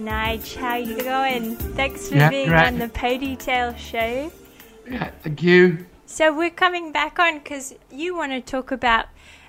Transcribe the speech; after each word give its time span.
Nige, 0.00 0.56
how 0.56 0.76
you 0.76 0.96
going? 1.02 1.56
Thanks 1.56 2.08
for 2.08 2.16
Yeah, 2.16 2.30
being 2.30 2.48
great. 2.48 2.66
on 2.66 2.78
the 2.78 2.88
Ponytail 2.88 3.76
Show. 3.78 4.32
Yeah, 4.90 5.10
thank 5.22 5.42
you. 5.42 5.86
So 6.06 6.34
we're 6.36 6.50
coming 6.50 6.90
back 6.92 7.18
on 7.18 7.38
because 7.38 7.74
you 7.90 8.16
want 8.16 8.32
to 8.32 8.40
talk 8.40 8.72
about 8.72 9.06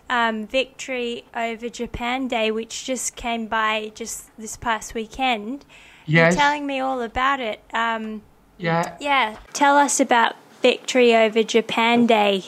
um, 0.09 0.45
victory 0.45 1.23
over 1.35 1.69
Japan 1.69 2.27
Day, 2.27 2.51
which 2.51 2.85
just 2.85 3.15
came 3.15 3.47
by 3.47 3.91
just 3.95 4.29
this 4.37 4.57
past 4.57 4.93
weekend. 4.93 5.65
Yes. 6.05 6.33
You're 6.33 6.41
telling 6.41 6.67
me 6.67 6.79
all 6.79 7.01
about 7.01 7.39
it. 7.39 7.63
Um, 7.73 8.21
Yeah, 8.57 8.95
yeah, 8.99 9.37
tell 9.53 9.77
us 9.77 9.99
about 9.99 10.35
victory 10.61 11.15
over 11.15 11.41
Japan 11.41 12.05
Day. 12.05 12.43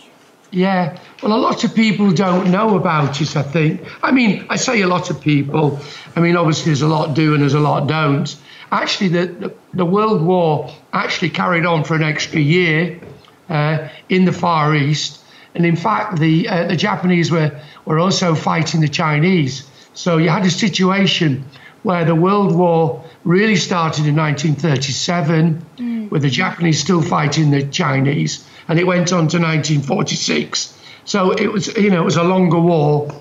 Yeah. 0.53 0.99
Well, 1.21 1.33
a 1.33 1.41
lot 1.41 1.63
of 1.63 1.73
people 1.73 2.11
don't 2.11 2.51
know 2.51 2.77
about 2.77 3.19
it, 3.19 3.35
I 3.35 3.41
think. 3.41 3.81
I 4.03 4.11
mean, 4.11 4.45
I 4.49 4.57
say 4.57 4.81
a 4.81 4.87
lot 4.87 5.09
of 5.09 5.19
people. 5.19 5.79
I 6.15 6.19
mean, 6.19 6.37
obviously, 6.37 6.65
there's 6.65 6.83
a 6.83 6.87
lot 6.87 7.15
do 7.15 7.33
and 7.33 7.41
there's 7.41 7.55
a 7.55 7.59
lot 7.59 7.87
don't. 7.87 8.33
Actually, 8.71 9.09
the, 9.09 9.25
the, 9.25 9.53
the 9.73 9.85
World 9.85 10.21
War 10.21 10.71
actually 10.91 11.31
carried 11.31 11.65
on 11.65 11.83
for 11.83 11.95
an 11.95 12.03
extra 12.03 12.39
year 12.39 13.01
uh, 13.49 13.89
in 14.09 14.25
the 14.25 14.31
Far 14.31 14.75
East. 14.75 15.19
And 15.55 15.65
in 15.65 15.75
fact, 15.75 16.19
the, 16.19 16.47
uh, 16.47 16.67
the 16.67 16.75
Japanese 16.75 17.31
were, 17.31 17.59
were 17.85 17.97
also 17.97 18.35
fighting 18.35 18.81
the 18.81 18.87
Chinese. 18.87 19.67
So 19.95 20.17
you 20.17 20.29
had 20.29 20.45
a 20.45 20.51
situation 20.51 21.45
where 21.81 22.05
the 22.05 22.15
World 22.15 22.55
War 22.55 23.03
really 23.23 23.55
started 23.55 24.05
in 24.05 24.15
1937, 24.15 26.09
with 26.09 26.21
the 26.21 26.29
Japanese 26.29 26.79
still 26.79 27.01
fighting 27.01 27.51
the 27.51 27.63
Chinese, 27.63 28.47
and 28.67 28.79
it 28.79 28.85
went 28.85 29.11
on 29.11 29.27
to 29.29 29.39
1946. 29.39 30.79
So 31.05 31.31
it 31.31 31.51
was, 31.51 31.75
you 31.77 31.89
know, 31.89 32.01
it 32.01 32.05
was 32.05 32.17
a 32.17 32.23
longer 32.23 32.59
war, 32.59 33.11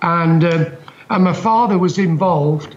and 0.00 0.44
um, 0.44 0.66
and 1.10 1.24
my 1.24 1.32
father 1.32 1.78
was 1.78 1.98
involved 1.98 2.74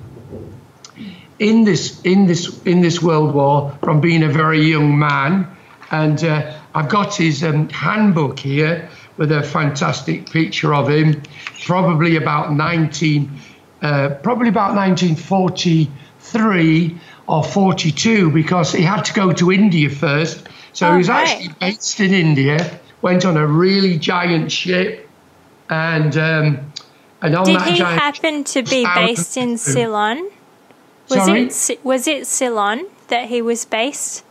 in 1.39 1.63
this 1.63 2.01
in 2.01 2.25
this 2.25 2.61
in 2.63 2.81
this 2.81 3.01
World 3.01 3.33
War 3.33 3.77
from 3.83 4.01
being 4.01 4.23
a 4.23 4.29
very 4.29 4.61
young 4.61 4.97
man, 4.97 5.47
and 5.91 6.23
uh, 6.23 6.57
I've 6.73 6.89
got 6.89 7.15
his 7.15 7.43
um, 7.43 7.69
handbook 7.69 8.39
here 8.39 8.89
with 9.17 9.31
a 9.31 9.43
fantastic 9.43 10.29
picture 10.29 10.73
of 10.73 10.89
him, 10.89 11.21
probably 11.65 12.15
about 12.17 12.53
19, 12.53 13.39
uh, 13.81 14.09
probably 14.21 14.49
about 14.49 14.75
1943 14.75 16.99
or 17.27 17.43
42, 17.43 18.31
because 18.31 18.73
he 18.73 18.83
had 18.83 19.05
to 19.05 19.13
go 19.13 19.31
to 19.33 19.51
India 19.51 19.89
first. 19.89 20.47
So 20.77 20.87
Oh, 20.87 20.91
he 20.91 20.97
was 20.99 21.09
right. 21.09 21.27
actually 21.27 21.55
based 21.59 21.99
in 21.99 22.13
India, 22.13 22.79
went 23.01 23.25
on 23.25 23.35
a 23.35 23.47
really 23.47 23.97
giant 23.97 24.51
ship, 24.51 25.09
and 25.71 26.15
um, 26.15 26.71
and 27.19 27.35
on 27.35 27.45
Did 27.45 27.55
that 27.55 27.67
he 27.69 27.77
giant 27.79 27.99
happen 27.99 28.43
to 28.43 28.61
be 28.61 28.85
based 28.85 29.37
in 29.37 29.57
Ceylon? 29.57 30.29
Was 31.09 31.25
Sorry? 31.25 31.45
it 31.47 31.79
was 31.83 32.07
it 32.07 32.27
Ceylon 32.27 32.85
that 33.07 33.27
he 33.27 33.41
was 33.41 33.65
based? 33.65 34.23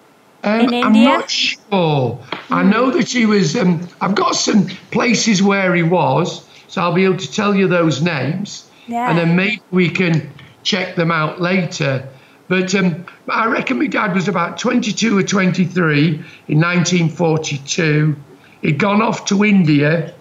Um, 0.44 0.60
in 0.60 0.72
India? 0.72 0.84
I'm 0.84 1.18
not 1.18 1.28
sure. 1.28 2.20
I 2.48 2.62
know 2.62 2.92
that 2.92 3.08
he 3.10 3.26
was. 3.26 3.56
Um, 3.56 3.88
I've 4.00 4.14
got 4.14 4.36
some 4.36 4.68
places 4.92 5.42
where 5.42 5.74
he 5.74 5.82
was, 5.82 6.46
so 6.68 6.80
I'll 6.80 6.94
be 6.94 7.06
able 7.06 7.16
to 7.16 7.32
tell 7.32 7.56
you 7.56 7.66
those 7.66 8.02
names, 8.02 8.70
Yeah. 8.86 9.10
and 9.10 9.18
then 9.18 9.34
maybe 9.34 9.62
we 9.72 9.88
can 9.88 10.30
check 10.62 10.94
them 10.94 11.10
out 11.10 11.40
later. 11.40 12.08
But 12.48 12.74
um, 12.74 13.06
I 13.28 13.46
reckon 13.46 13.78
my 13.78 13.86
dad 13.88 14.14
was 14.14 14.28
about 14.28 14.58
22 14.58 15.18
or 15.18 15.22
23 15.22 16.08
in 16.48 16.60
1942. 16.60 18.16
He'd 18.62 18.78
gone 18.78 19.02
off 19.02 19.26
to 19.26 19.44
India. 19.44 20.14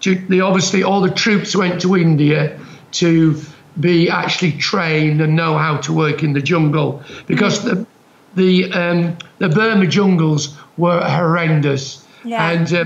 To, 0.00 0.14
the, 0.14 0.42
obviously, 0.42 0.82
all 0.82 1.00
the 1.00 1.10
troops 1.10 1.54
went 1.56 1.80
to 1.82 1.96
India 1.96 2.58
to 2.92 3.40
be 3.78 4.10
actually 4.10 4.52
trained 4.52 5.20
and 5.20 5.36
know 5.36 5.56
how 5.56 5.78
to 5.78 5.92
work 5.92 6.22
in 6.22 6.32
the 6.32 6.40
jungle 6.40 7.02
because 7.26 7.62
the 7.64 7.86
the 8.34 8.72
um, 8.72 9.16
the 9.38 9.48
Burma 9.48 9.86
jungles 9.86 10.56
were 10.76 11.00
horrendous, 11.00 12.04
Yeah. 12.24 12.50
and 12.50 12.72
uh, 12.72 12.84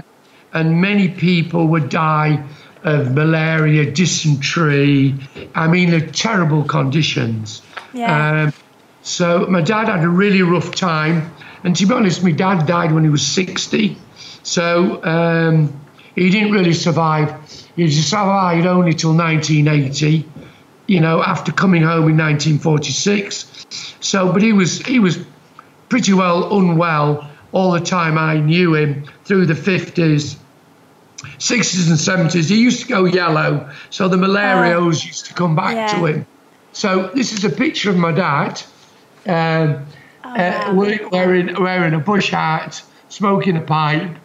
and 0.53 0.81
many 0.81 1.09
people 1.09 1.67
would 1.69 1.89
die 1.89 2.45
of 2.85 3.13
malaria, 3.13 3.91
dysentery. 3.91 5.15
I 5.55 5.69
mean, 5.69 5.91
the 5.91 6.01
terrible 6.01 6.65
conditions. 6.65 7.63
Yeah. 7.93 8.45
Um, 8.45 8.53
so 9.03 9.47
my 9.47 9.61
dad 9.61 9.89
had 9.89 10.03
a 10.05 10.09
really 10.09 10.43
rough 10.43 10.75
time, 10.75 11.33
and 11.65 11.75
to 11.77 11.87
be 11.87 11.95
honest, 11.95 12.23
my 12.23 12.33
dad 12.33 12.67
died 12.67 12.93
when 12.93 13.05
he 13.05 13.11
was 13.11 13.27
60. 13.27 13.97
So 14.43 15.03
um, 15.05 15.81
he 16.15 16.31
didn't 16.31 16.53
really 16.53 16.73
survive. 16.73 17.35
He 17.77 17.91
survived 17.91 18.67
only 18.67 18.95
till 18.95 19.15
1980. 19.15 20.29
You 20.89 21.01
know, 21.01 21.23
after 21.23 21.53
coming 21.53 21.83
home 21.83 22.09
in 22.09 22.17
1946. 22.17 23.67
So, 24.01 24.33
but 24.33 24.43
he 24.43 24.53
was 24.53 24.81
he 24.83 24.99
was 24.99 25.19
pretty 25.89 26.13
well 26.13 26.59
unwell 26.59 27.31
all 27.53 27.73
the 27.73 27.81
time 27.81 28.19
I 28.19 28.39
knew 28.41 28.75
him 28.75 29.05
through 29.25 29.47
the 29.47 29.55
50s. 29.55 30.37
60s 31.39 31.89
and 31.89 32.29
70s, 32.31 32.49
he 32.49 32.61
used 32.61 32.83
to 32.83 32.89
go 32.89 33.05
yellow, 33.05 33.71
so 33.91 34.09
the 34.09 34.17
malaria 34.17 34.77
Oh. 34.81 34.87
used 34.87 35.27
to 35.27 35.35
come 35.35 35.55
back 35.55 35.75
Yeah. 35.75 35.99
to 35.99 36.07
him. 36.07 36.27
So 36.73 37.11
this 37.15 37.33
is 37.33 37.45
a 37.45 37.51
picture 37.51 37.91
of 37.91 37.97
my 37.97 38.11
dad, 38.11 38.61
um, 39.27 39.87
uh, 40.25 40.35
wow. 40.35 40.75
we- 40.75 41.05
wearing 41.11 41.55
wearing 41.61 41.95
a 41.95 41.99
bush 41.99 42.31
hat, 42.31 42.83
smoking 43.09 43.57
a 43.57 43.61
pipe, 43.61 44.17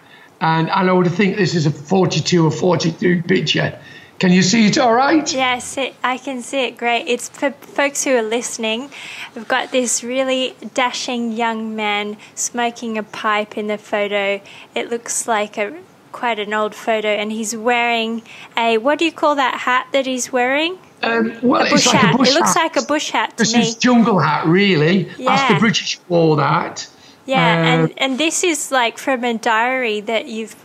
and, 0.41 0.69
and 0.69 0.90
I 0.90 0.94
would 0.94 1.12
think 1.12 1.38
this 1.38 1.56
is 1.56 1.66
a 1.66 1.72
42 1.72 2.46
or 2.46 2.52
43 2.52 3.22
picture. 3.24 3.80
Can 4.19 4.31
you 4.31 4.41
see 4.41 4.66
it 4.66 4.80
all 4.80 4.96
right? 4.96 5.31
Yes, 5.31 5.78
it, 5.78 5.94
I 6.03 6.18
can 6.18 6.41
see 6.41 6.66
it 6.66 6.75
great. 6.75 7.08
It's 7.08 7.30
for 7.30 7.52
folks 7.52 8.03
who 8.03 8.16
are 8.16 8.24
listening. 8.24 8.90
We've 9.35 9.47
got 9.47 9.72
this 9.72 10.03
really 10.03 10.56
dashing 10.74 11.34
young 11.34 11.75
man 11.75 12.18
smoking 12.34 12.97
a 12.97 13.03
pipe 13.03 13.59
in 13.59 13.68
the 13.68 13.78
photo. 13.78 14.41
It 14.74 14.90
looks 14.90 15.28
like 15.28 15.59
a 15.59 15.78
quite 16.12 16.40
an 16.40 16.53
old 16.53 16.73
photo, 16.75 17.07
and 17.09 17.31
he's 17.31 17.56
wearing 17.56 18.22
a 18.57 18.78
what 18.78 19.00
do 19.00 19.06
you 19.06 19.12
call 19.12 19.35
that 19.35 19.59
hat 19.62 19.88
that 19.94 20.06
he's 20.06 20.31
wearing? 20.31 20.78
Um, 21.03 21.38
well, 21.44 21.62
A 21.62 21.66
it's 21.66 21.73
bush 21.73 21.85
like 21.88 21.95
hat. 21.95 22.16
a 22.16 22.18
bush 22.18 22.29
it 22.29 22.34
looks 22.34 22.53
hat. 22.56 22.63
like 22.63 22.75
a 22.78 22.81
bush 22.85 23.09
hat 23.12 23.29
to 23.31 23.44
This 23.44 23.53
me. 23.53 23.62
is 23.62 23.75
jungle 23.75 24.19
hat, 24.19 24.46
really. 24.47 25.09
Yeah. 25.17 25.35
That's 25.35 25.53
the 25.53 25.59
British 25.59 26.00
wore 26.09 26.38
that. 26.38 26.88
Yeah, 27.25 27.38
Uh, 27.38 27.66
and 27.66 27.94
and 27.97 28.17
this 28.17 28.44
is 28.44 28.72
like 28.72 28.97
from 28.97 29.23
a 29.23 29.34
diary 29.38 30.01
that 30.01 30.28
you've. 30.28 30.56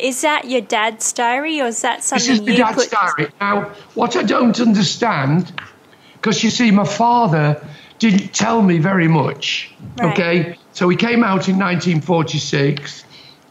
Is 0.00 0.22
that 0.22 0.46
your 0.50 0.60
dad's 0.60 1.12
diary, 1.12 1.60
or 1.60 1.66
is 1.66 1.82
that 1.82 2.02
something? 2.02 2.26
This 2.28 2.36
something 2.38 2.54
is 2.54 2.60
my 2.60 2.66
dad's 2.72 2.84
put? 2.88 2.90
diary. 2.90 3.32
Now, 3.40 3.70
what 3.94 4.16
I 4.16 4.22
don't 4.24 4.58
understand, 4.58 5.52
because 6.14 6.42
you 6.42 6.50
see, 6.50 6.70
my 6.72 6.84
father 6.84 7.64
didn't 8.00 8.32
tell 8.34 8.60
me 8.62 8.78
very 8.78 9.06
much. 9.06 9.72
Right. 9.98 10.12
Okay, 10.12 10.58
so 10.72 10.88
he 10.88 10.96
came 10.96 11.22
out 11.22 11.48
in 11.48 11.56
1946, 11.58 13.04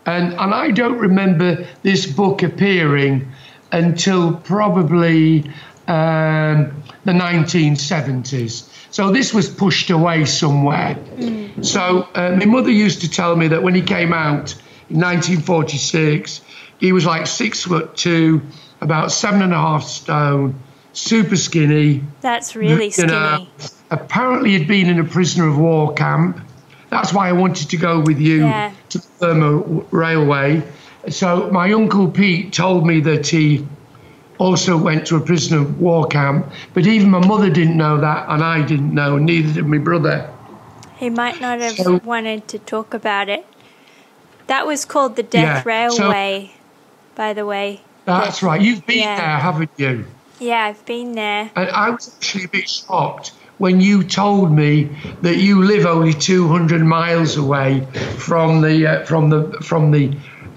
and 0.05 0.33
and 0.33 0.53
I 0.53 0.71
don't 0.71 0.97
remember 0.97 1.67
this 1.81 2.05
book 2.05 2.43
appearing 2.43 3.31
until 3.71 4.35
probably 4.35 5.51
um, 5.87 6.83
the 7.05 7.11
1970s. 7.11 8.69
So 8.91 9.11
this 9.11 9.33
was 9.33 9.49
pushed 9.49 9.89
away 9.89 10.25
somewhere. 10.25 10.97
So 11.61 12.07
uh, 12.13 12.35
my 12.37 12.45
mother 12.45 12.69
used 12.69 13.01
to 13.01 13.09
tell 13.09 13.35
me 13.35 13.47
that 13.47 13.63
when 13.63 13.73
he 13.73 13.81
came 13.81 14.13
out 14.13 14.53
in 14.89 14.99
1946, 14.99 16.41
he 16.79 16.91
was 16.91 17.05
like 17.05 17.25
six 17.25 17.63
foot 17.63 17.97
two, 17.97 18.41
about 18.81 19.11
seven 19.11 19.41
and 19.41 19.51
a 19.51 19.57
half 19.57 19.83
stone, 19.83 20.59
super 20.93 21.35
skinny. 21.35 22.03
That's 22.21 22.55
really 22.55 22.85
you 22.85 22.91
skinny. 22.91 23.49
apparently, 23.89 24.51
he'd 24.51 24.67
been 24.67 24.87
in 24.87 24.99
a 24.99 25.03
prisoner 25.03 25.47
of 25.47 25.57
war 25.57 25.93
camp. 25.93 26.39
That's 26.91 27.11
why 27.11 27.29
I 27.29 27.31
wanted 27.31 27.71
to 27.71 27.77
go 27.77 27.99
with 27.99 28.19
you 28.19 28.45
Yeah. 28.45 28.71
To 28.93 29.19
the 29.19 29.85
Railway. 29.91 30.63
So 31.09 31.49
my 31.51 31.71
uncle 31.73 32.09
Pete 32.09 32.53
told 32.53 32.87
me 32.87 33.01
that 33.01 33.27
he 33.27 33.67
also 34.37 34.77
went 34.77 35.07
to 35.07 35.17
a 35.17 35.19
prisoner 35.21 35.59
of 35.59 35.79
war 35.79 36.07
camp, 36.07 36.51
but 36.73 36.87
even 36.87 37.09
my 37.09 37.25
mother 37.25 37.49
didn't 37.49 37.77
know 37.77 37.99
that, 37.99 38.29
and 38.29 38.43
I 38.43 38.65
didn't 38.65 38.93
know, 38.93 39.17
neither 39.17 39.53
did 39.53 39.65
my 39.67 39.77
brother. 39.77 40.29
He 40.95 41.09
might 41.09 41.41
not 41.41 41.59
have 41.59 41.75
So- 41.75 41.99
wanted 42.03 42.47
to 42.49 42.59
talk 42.59 42.93
about 42.93 43.29
it. 43.29 43.45
That 44.47 44.65
was 44.65 44.85
called 44.85 45.15
the 45.15 45.23
Death 45.23 45.65
Yeah, 45.65 45.89
so- 45.89 46.03
Railway, 46.03 46.51
by 47.15 47.33
the 47.33 47.45
way. 47.45 47.81
That's 48.05 48.43
right. 48.43 48.61
You've 48.61 48.85
been 48.85 48.99
Yeah. 48.99 49.17
there, 49.17 49.37
haven't 49.39 49.71
you? 49.77 50.05
Yeah, 50.39 50.63
I've 50.65 50.85
been 50.85 51.13
there. 51.13 51.51
And 51.55 51.69
I 51.69 51.89
was 51.89 52.11
actually 52.15 52.45
a 52.45 52.47
bit 52.49 52.69
shocked 52.69 53.31
when 53.63 53.79
you 53.81 54.03
told 54.03 54.51
me 54.51 54.71
that 55.21 55.37
you 55.37 55.63
live 55.63 55.85
only 55.95 56.13
200 56.13 56.81
miles 56.97 57.37
away 57.37 57.71
from 58.27 58.49
the 58.65 58.75
uh, 58.87 59.05
from 59.05 59.23
the 59.33 59.41
from 59.69 59.83
the 59.95 60.05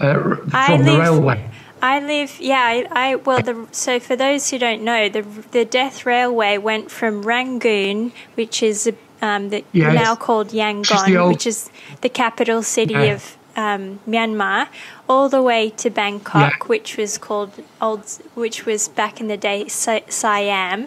uh, 0.00 0.37
from 0.67 0.82
the 0.85 0.93
live- 0.93 1.00
railway. 1.05 1.38
I 1.82 2.00
live, 2.00 2.32
yeah, 2.41 2.64
I, 2.75 2.76
I 3.05 3.08
well, 3.26 3.43
the, 3.49 3.55
so 3.70 4.00
for 4.00 4.17
those 4.17 4.50
who 4.50 4.58
don't 4.58 4.82
know, 4.91 5.08
the 5.17 5.23
the 5.56 5.64
Death 5.64 5.97
Railway 6.06 6.58
went 6.70 6.91
from 6.91 7.23
Rangoon, 7.23 8.12
which 8.35 8.62
is 8.70 8.79
um, 9.23 9.50
the, 9.50 9.62
Yes. 9.73 9.94
now 9.94 10.17
called 10.17 10.49
Yangon, 10.62 11.17
old- 11.20 11.32
which 11.32 11.47
is 11.47 11.70
the 12.00 12.08
capital 12.08 12.62
city 12.62 12.94
Yeah. 12.94 13.14
of 13.14 13.20
um, 13.56 13.82
Myanmar, 14.08 14.69
all 15.08 15.29
the 15.37 15.43
way 15.50 15.62
to 15.82 15.91
Bangkok, 15.91 16.53
Yeah. 16.61 16.67
which 16.73 16.97
was 16.97 17.19
called 17.19 17.53
old, 17.81 18.05
which 18.35 18.58
was 18.67 18.88
back 18.88 19.20
in 19.20 19.29
the 19.29 19.37
day 19.49 19.61
Siam, 19.69 20.81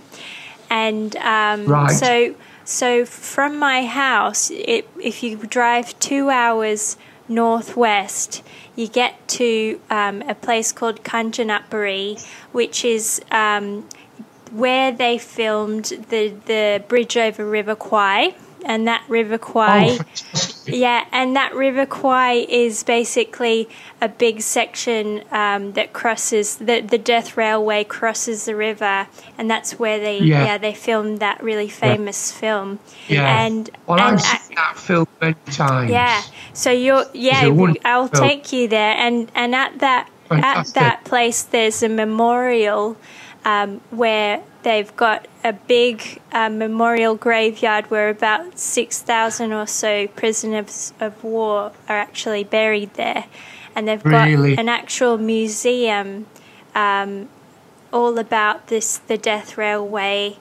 and 0.69 1.15
um, 1.17 1.65
Right. 1.65 1.91
so 1.91 2.35
so 2.63 3.05
from 3.05 3.57
my 3.57 3.85
house, 3.85 4.51
it, 4.51 4.87
if 5.01 5.23
you 5.23 5.37
drive 5.37 5.97
two 5.99 6.29
hours 6.29 6.97
northwest, 7.27 8.43
you 8.75 8.87
get 8.87 9.27
to 9.29 9.79
um, 9.89 10.21
a 10.23 10.35
place 10.35 10.71
called 10.71 11.03
Kanchanaburi, 11.03 12.23
which 12.51 12.85
is 12.85 13.21
um, 13.31 13.87
where 14.51 14.91
they 14.91 15.17
filmed 15.17 15.85
the, 16.09 16.29
the 16.45 16.83
bridge 16.87 17.17
over 17.17 17.45
River 17.45 17.75
Kwai. 17.75 18.35
And 18.65 18.87
that 18.87 19.03
River 19.07 19.37
Kwai, 19.37 19.97
Oh, 19.99 20.03
yeah, 20.73 21.05
and 21.11 21.35
that 21.35 21.53
River 21.55 21.85
Kwai 21.85 22.45
is 22.49 22.83
basically 22.83 23.67
a 24.01 24.07
big 24.09 24.41
section 24.41 25.23
um, 25.31 25.73
that 25.73 25.93
crosses 25.93 26.55
the 26.57 26.81
the 26.81 26.97
Death 26.97 27.37
Railway 27.37 27.83
crosses 27.83 28.45
the 28.45 28.55
river, 28.55 29.07
and 29.37 29.49
that's 29.49 29.77
where 29.79 29.99
they 29.99 30.19
Yeah. 30.19 30.43
yeah, 30.45 30.57
they 30.57 30.73
filmed 30.73 31.19
that 31.19 31.41
really 31.43 31.69
famous 31.69 32.31
film. 32.31 32.79
Yeah. 33.07 33.45
and 33.45 33.69
well, 33.87 33.99
and 33.99 34.15
I've 34.17 34.21
seen 34.21 34.55
that 34.55 34.77
film 34.77 35.07
many 35.21 35.35
times. 35.51 35.91
yeah. 35.91 36.21
So 36.53 36.71
you're 36.71 37.05
yeah, 37.13 37.39
It's 37.41 37.43
a 37.47 37.51
we- 37.51 37.57
wonderful 37.59 37.81
I'll 37.89 38.07
film. 38.07 38.27
take 38.27 38.51
you 38.53 38.67
there 38.67 38.95
and 38.97 39.31
and 39.35 39.53
at 39.55 39.79
that 39.79 40.09
Fantastic. 40.29 40.77
at 40.77 40.79
that 40.81 41.03
place 41.05 41.43
there's 41.43 41.81
a 41.83 41.89
memorial 41.89 42.97
um, 43.45 43.81
where 43.89 44.41
they've 44.63 44.95
got 44.95 45.27
a 45.43 45.53
big 45.53 46.21
uh, 46.31 46.49
memorial 46.49 47.15
graveyard 47.15 47.89
where 47.89 48.09
about 48.09 48.59
6,000 48.59 49.53
or 49.53 49.67
so 49.67 50.07
prisoners 50.07 50.93
of 50.99 51.23
war 51.23 51.71
are 51.87 51.97
actually 51.97 52.43
buried 52.43 52.93
there. 52.95 53.25
And 53.75 53.87
they've 53.87 54.03
Really? 54.03 54.55
got 54.55 54.61
an 54.61 54.69
actual 54.69 55.17
museum 55.17 56.25
um, 56.75 57.29
all 57.91 58.17
about 58.19 58.67
this 58.67 58.97
the 58.97 59.17
death 59.17 59.57
railway 59.57 60.37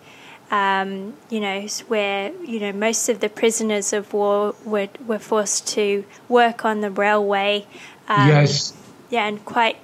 um, 0.50 1.15
you 1.29 1.41
know, 1.41 1.67
where 1.88 2.32
you 2.44 2.61
know 2.61 2.73
most 2.73 3.09
of 3.09 3.20
the 3.20 3.29
prisoners 3.29 3.93
of 3.93 4.12
war 4.12 4.55
were 4.65 4.88
were 5.06 5.19
forced 5.19 5.67
to 5.69 6.05
work 6.29 6.65
on 6.65 6.81
the 6.81 6.91
railway. 6.91 7.67
Um, 8.09 8.29
yes. 8.29 8.73
Yeah, 9.11 9.26
and 9.26 9.44
quite, 9.44 9.79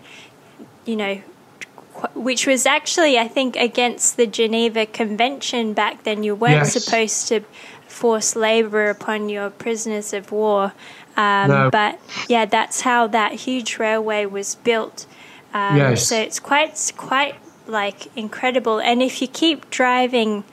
you 0.84 0.96
know, 0.96 1.22
which 2.14 2.46
was 2.46 2.66
actually 2.66 3.18
I 3.18 3.28
think 3.28 3.56
against 3.56 4.16
the 4.16 4.26
Geneva 4.26 4.86
Convention 4.86 5.72
back 5.74 6.04
then. 6.04 6.22
You 6.22 6.34
weren't 6.34 6.54
Yes. 6.66 6.72
supposed 6.84 7.28
to 7.28 7.40
force 7.88 8.34
labour 8.36 8.90
upon 8.90 9.28
your 9.28 9.50
prisoners 9.50 10.12
of 10.12 10.32
war. 10.32 10.72
Um, 11.16 11.48
No. 11.48 11.70
But 11.70 11.98
yeah, 12.28 12.44
that's 12.44 12.80
how 12.82 13.06
that 13.08 13.32
huge 13.46 13.78
railway 13.78 14.26
was 14.26 14.56
built. 14.56 15.06
Um, 15.52 15.76
Yes. 15.76 16.06
So 16.08 16.16
it's 16.16 16.40
quite 16.40 16.92
quite 16.96 17.36
like 17.66 18.08
incredible. 18.16 18.78
And 18.80 19.00
if 19.02 19.22
you 19.22 19.28
keep 19.28 19.70
driving 19.70 20.44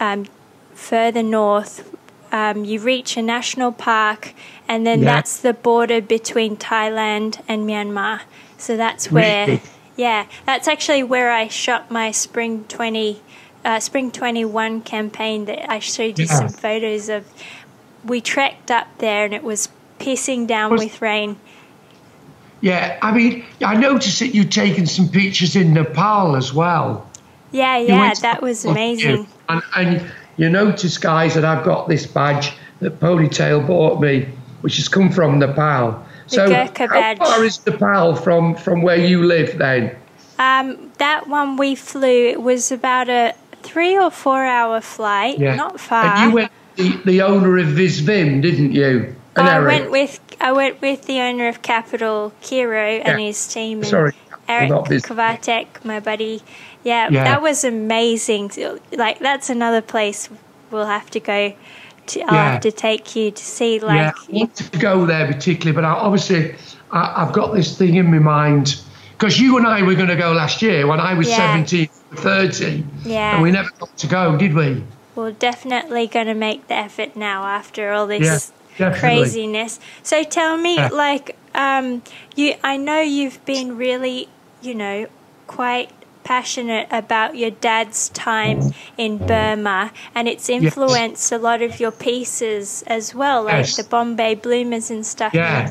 um, 0.00 0.26
further 0.74 1.22
north, 1.22 1.88
um, 2.32 2.64
you 2.64 2.80
reach 2.80 3.16
a 3.16 3.22
national 3.22 3.72
park, 3.72 4.32
and 4.68 4.86
then 4.86 5.00
Yeah. 5.02 5.14
that's 5.14 5.36
the 5.38 5.52
border 5.54 6.00
between 6.00 6.56
Thailand 6.56 7.40
and 7.48 7.66
Myanmar. 7.68 8.20
So 8.58 8.76
that's 8.76 9.10
where, 9.10 9.46
Really? 9.46 9.60
Yeah, 9.96 10.26
that's 10.46 10.68
actually 10.68 11.02
where 11.02 11.30
I 11.30 11.48
shot 11.48 11.90
my 11.90 12.10
spring 12.10 12.64
twenty, 12.68 13.22
uh, 13.64 13.80
spring 13.80 14.10
twenty 14.10 14.44
one 14.44 14.80
campaign 14.82 15.44
that 15.46 15.70
I 15.70 15.78
showed 15.78 16.18
you 16.18 16.26
Yeah. 16.26 16.34
some 16.34 16.48
photos 16.48 17.08
of. 17.08 17.24
We 18.04 18.20
trekked 18.20 18.70
up 18.70 18.88
there, 18.98 19.24
and 19.24 19.32
it 19.32 19.44
was 19.44 19.68
pissing 20.00 20.46
down 20.46 20.72
Was- 20.72 20.82
with 20.82 21.00
rain. 21.02 21.36
Yeah, 22.60 22.96
I 23.02 23.10
mean, 23.12 23.44
I 23.64 23.74
noticed 23.74 24.20
that 24.20 24.34
you'd 24.34 24.52
taken 24.52 24.86
some 24.86 25.08
pictures 25.08 25.56
in 25.56 25.74
Nepal 25.74 26.36
as 26.36 26.54
well. 26.54 27.06
Yeah, 27.50 27.76
yeah, 27.78 28.14
that 28.22 28.40
was 28.40 28.64
amazing. 28.64 29.26
And, 29.48 29.62
and 29.74 30.12
you 30.36 30.48
notice, 30.48 30.96
guys, 30.96 31.34
that 31.34 31.44
I've 31.44 31.64
got 31.64 31.88
this 31.88 32.06
badge 32.06 32.52
that 32.80 33.00
Ponytail 33.00 33.66
bought 33.66 34.00
me, 34.00 34.28
which 34.60 34.76
has 34.76 34.88
come 34.88 35.10
from 35.10 35.40
Nepal. 35.40 36.04
So, 36.32 36.48
Gurkha 36.48 36.88
badge. 36.88 37.18
how 37.18 37.24
far 37.26 37.44
is 37.44 37.64
Nepal 37.66 38.16
from, 38.16 38.54
from 38.54 38.82
where 38.82 38.96
you 38.96 39.24
live 39.24 39.58
then? 39.58 39.96
Um, 40.38 40.90
that 40.98 41.28
one 41.28 41.56
we 41.56 41.74
flew, 41.74 42.28
it 42.28 42.42
was 42.42 42.72
about 42.72 43.08
a 43.08 43.34
three 43.62 43.96
or 43.96 44.10
four 44.10 44.44
hour 44.44 44.80
flight, 44.80 45.38
Yeah. 45.38 45.54
not 45.54 45.78
far. 45.80 46.04
And 46.04 46.30
you 46.30 46.34
went 46.34 46.52
the, 46.76 47.00
the 47.04 47.22
owner 47.22 47.58
of 47.58 47.66
Visvim, 47.68 48.42
didn't 48.42 48.72
you? 48.72 49.14
And 49.36 49.48
I 49.48 49.60
went 49.60 49.90
with 49.90 50.20
I 50.40 50.52
went 50.52 50.82
with 50.82 51.06
the 51.06 51.20
owner 51.20 51.48
of 51.48 51.62
Kapital, 51.62 52.32
Kiro, 52.42 53.00
and 53.04 53.20
his 53.20 53.46
team. 53.46 53.82
Sorry, 53.84 54.12
Eric 54.48 54.70
Kovatek, 54.70 55.84
my 55.84 56.00
buddy. 56.00 56.42
Yeah, 56.84 57.08
Yeah. 57.10 57.24
that 57.24 57.42
was 57.42 57.62
amazing. 57.64 58.50
Like 58.92 59.20
that's 59.20 59.48
another 59.48 59.80
place 59.80 60.28
we'll 60.70 60.86
have 60.86 61.08
to 61.10 61.20
go. 61.20 61.54
To, 62.08 62.20
I'll 62.22 62.34
Yeah. 62.34 62.50
have 62.52 62.60
to 62.62 62.72
take 62.72 63.16
you 63.16 63.30
to 63.30 63.42
see. 63.44 63.78
Like, 63.80 63.96
yeah, 63.96 64.12
I 64.16 64.32
want 64.32 64.56
to 64.56 64.78
go 64.78 65.06
there 65.06 65.26
particularly, 65.26 65.72
but 65.74 65.84
I, 65.84 65.92
obviously 65.92 66.54
I, 66.90 67.22
I've 67.22 67.32
got 67.32 67.54
this 67.54 67.76
thing 67.76 67.94
in 67.96 68.10
my 68.10 68.18
mind 68.18 68.80
because 69.12 69.38
you 69.40 69.56
and 69.56 69.66
I 69.66 69.82
were 69.82 69.94
going 69.94 70.08
to 70.08 70.16
go 70.16 70.32
last 70.32 70.62
year 70.62 70.86
when 70.86 71.00
I 71.00 71.14
was 71.14 71.28
Yeah. 71.28 71.36
17, 71.36 71.88
30, 72.14 72.84
Yeah. 73.04 73.34
and 73.34 73.42
we 73.42 73.50
never 73.50 73.70
got 73.78 73.96
to 73.98 74.06
go, 74.06 74.36
did 74.36 74.54
we? 74.54 74.82
we're 75.14 75.30
definitely 75.32 76.06
going 76.06 76.26
to 76.26 76.34
make 76.34 76.68
the 76.68 76.74
effort 76.74 77.14
now 77.14 77.44
after 77.44 77.92
all 77.92 78.06
this 78.06 78.50
Yeah, 78.78 78.94
craziness. 78.94 79.78
So 80.02 80.24
tell 80.24 80.56
me, 80.56 80.78
like, 80.88 81.36
um, 81.54 82.02
you, 82.34 82.54
I 82.64 82.76
know 82.78 83.00
you've 83.00 83.44
been 83.44 83.76
really, 83.76 84.28
you 84.62 84.74
know, 84.74 85.06
quite 85.46 85.90
passionate 86.24 86.86
about 86.90 87.36
your 87.36 87.50
dad's 87.50 88.08
time 88.10 88.72
in 88.96 89.18
Burma, 89.18 89.92
and 90.14 90.28
it's 90.28 90.48
influenced 90.48 91.30
a 91.32 91.38
lot 91.38 91.62
of 91.62 91.80
your 91.80 91.90
pieces 91.90 92.82
as 92.86 93.14
well, 93.14 93.44
like 93.44 93.54
Yes. 93.66 93.76
the 93.76 93.84
Bombay 93.84 94.34
Bloomers 94.36 94.90
and 94.90 95.04
stuff. 95.04 95.34
Yeah. 95.34 95.70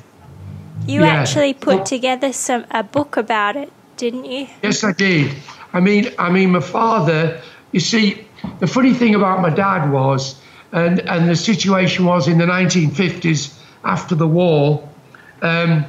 You 0.87 1.03
actually 1.03 1.53
put 1.53 1.75
Well- 1.75 1.83
together 1.83 2.33
some 2.33 2.65
a 2.71 2.83
book 2.83 3.17
about 3.17 3.55
it, 3.55 3.71
didn't 3.97 4.25
you? 4.25 4.47
Yes, 4.63 4.83
I 4.83 4.91
did. 4.93 5.31
I 5.73 5.79
mean, 5.79 6.09
I 6.17 6.29
mean, 6.29 6.51
my 6.51 6.59
father. 6.59 7.39
You 7.71 7.79
see, 7.79 8.25
the 8.59 8.67
funny 8.67 8.93
thing 8.93 9.15
about 9.15 9.41
my 9.41 9.49
dad 9.49 9.91
was, 9.91 10.35
and 10.73 10.99
and 10.99 11.29
the 11.29 11.35
situation 11.35 12.05
was 12.05 12.27
in 12.27 12.37
the 12.37 12.45
1950s 12.45 13.53
after 13.83 14.15
the 14.15 14.27
war. 14.27 14.83
Um, 15.41 15.85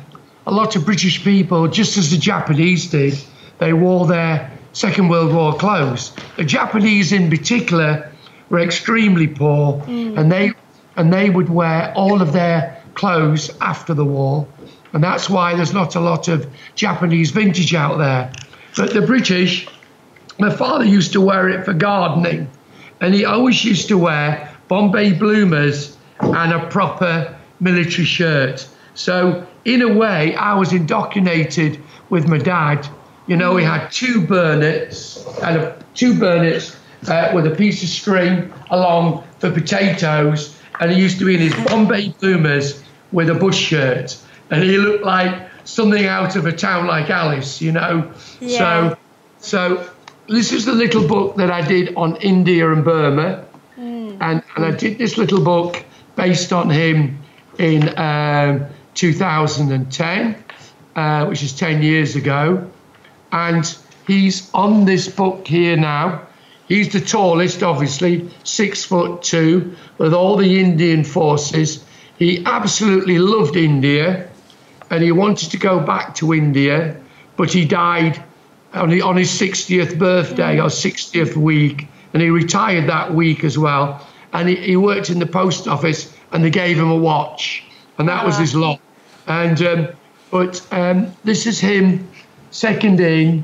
a 0.47 0.51
lot 0.53 0.77
of 0.77 0.85
British 0.85 1.23
people, 1.25 1.69
just 1.69 1.97
as 1.97 2.11
the 2.11 2.19
Japanese 2.19 2.87
did, 2.91 3.15
they 3.63 3.73
wore 3.73 4.07
their 4.07 4.51
Second 4.73 5.09
World 5.09 5.33
War 5.33 5.55
clothes. 5.55 6.13
The 6.37 6.45
Japanese, 6.45 7.13
in 7.13 7.31
particular, 7.31 8.11
were 8.51 8.59
extremely 8.59 9.29
poor, 9.29 9.81
mm. 9.83 10.19
and 10.19 10.33
they 10.33 10.53
and 10.97 11.13
they 11.13 11.31
would 11.31 11.49
wear 11.49 11.93
all 11.95 12.21
of 12.21 12.33
their 12.33 12.83
clothes 12.95 13.51
after 13.61 13.95
the 13.95 14.05
war, 14.05 14.47
and 14.93 15.03
that's 15.03 15.31
why 15.31 15.55
there's 15.55 15.73
not 15.73 15.95
a 15.95 16.01
lot 16.01 16.27
of 16.27 16.47
Japanese 16.75 17.31
vintage 17.31 17.73
out 17.75 17.99
there. 17.99 18.33
But 18.77 18.93
the 18.93 19.03
British, 19.03 19.69
my 20.39 20.51
father 20.51 20.85
used 20.85 21.13
to 21.13 21.21
wear 21.21 21.49
it 21.49 21.65
for 21.65 21.73
gardening, 21.73 22.51
and 23.01 23.15
he 23.15 23.25
always 23.25 23.65
used 23.65 23.89
to 23.89 23.97
wear 23.97 24.53
Bombay 24.67 25.13
bloomers 25.13 25.97
and 26.21 26.53
a 26.53 26.67
proper 26.69 27.39
military 27.61 28.07
shirt. 28.07 28.67
So 28.95 29.47
in 29.65 29.83
a 29.83 29.95
way, 29.95 30.35
I 30.35 30.55
was 30.55 30.73
indoctrinated 30.73 31.81
with 32.11 32.27
my 32.29 32.39
dad. 32.39 32.89
You 33.27 33.37
know, 33.37 33.57
he 33.57 33.65
had 33.65 33.89
two 33.89 34.27
burnets 34.27 35.25
and 35.43 35.57
a, 35.57 35.85
two 35.95 36.19
burnets 36.19 36.77
uh, 37.09 37.31
with 37.35 37.47
a 37.47 37.55
piece 37.55 37.83
of 37.83 37.89
string 37.89 38.53
along 38.71 39.25
for 39.39 39.51
potatoes, 39.51 40.59
and 40.81 40.91
he 40.91 41.01
used 41.01 41.19
to 41.19 41.25
be 41.25 41.35
in 41.35 41.41
his 41.41 41.55
Bombay 41.67 42.11
bloomers 42.21 42.83
with 43.13 43.29
a 43.29 43.35
bush 43.35 43.59
shirt, 43.59 44.17
and 44.51 44.63
he 44.63 44.79
looked 44.79 45.05
like 45.05 45.49
something 45.65 46.07
out 46.07 46.37
of 46.37 46.47
a 46.47 46.53
town 46.53 46.87
like 46.87 47.11
Alice, 47.11 47.61
you 47.61 47.73
know. 47.73 48.13
Yeah. 48.41 48.91
So, 48.91 48.99
so 49.39 49.91
this 50.29 50.53
is 50.53 50.65
the 50.65 50.73
little 50.73 51.07
book 51.07 51.37
that 51.37 51.51
I 51.51 51.67
did 51.67 51.95
on 51.97 52.17
India 52.17 52.73
and 52.73 52.85
Burma, 52.85 53.45
and 53.77 54.43
and 54.57 54.65
I 54.65 54.71
did 54.73 54.99
this 54.99 55.17
little 55.17 55.43
book 55.43 55.85
based 56.17 56.53
on 56.53 56.71
him 56.71 57.19
in 57.59 57.97
um, 57.99 58.67
2010, 58.95 60.45
uh, 60.97 61.27
which 61.27 61.43
is 61.43 61.53
10 61.53 61.83
years 61.83 62.17
ago, 62.17 62.71
and 63.33 63.77
he's 64.07 64.53
on 64.55 64.85
this 64.85 65.09
book 65.09 65.47
here 65.47 65.77
now. 65.77 66.27
He's 66.69 66.93
the 66.93 67.01
tallest, 67.01 67.63
obviously, 67.63 68.31
six 68.45 68.85
foot 68.85 69.23
two, 69.23 69.75
with 69.99 70.15
all 70.15 70.37
the 70.37 70.61
Indian 70.61 71.05
forces. 71.05 71.85
He 72.19 72.45
absolutely 72.47 73.19
loved 73.19 73.57
India, 73.57 74.29
and 74.91 75.03
he 75.03 75.13
wanted 75.13 75.51
to 75.51 75.59
go 75.59 75.81
back 75.81 76.15
to 76.17 76.33
India, 76.33 77.01
but 77.37 77.53
he 77.53 77.65
died 77.65 78.23
on, 78.75 78.91
the, 78.91 79.03
on 79.03 79.17
his 79.17 79.31
60th 79.31 79.99
birthday 79.99 80.61
or 80.61 80.67
60th 80.67 81.37
week, 81.37 81.89
and 82.13 82.23
he 82.23 82.31
retired 82.31 82.89
that 82.89 83.15
week 83.15 83.45
as 83.45 83.59
well. 83.59 84.07
And 84.33 84.49
he, 84.49 84.57
he 84.57 84.77
worked 84.77 85.11
in 85.11 85.19
the 85.19 85.27
post 85.27 85.67
office, 85.67 86.15
and 86.31 86.45
they 86.45 86.51
gave 86.51 86.79
him 86.79 86.91
a 86.91 86.97
watch, 86.97 87.65
and 87.99 88.09
that 88.09 88.25
was 88.25 88.39
his 88.39 88.55
lot. 88.55 88.81
And 89.27 89.61
um, 89.63 89.89
but 90.31 90.67
um, 90.73 91.13
this 91.25 91.47
is 91.47 91.61
him, 91.61 92.09
second 92.53 93.01
in, 93.01 93.43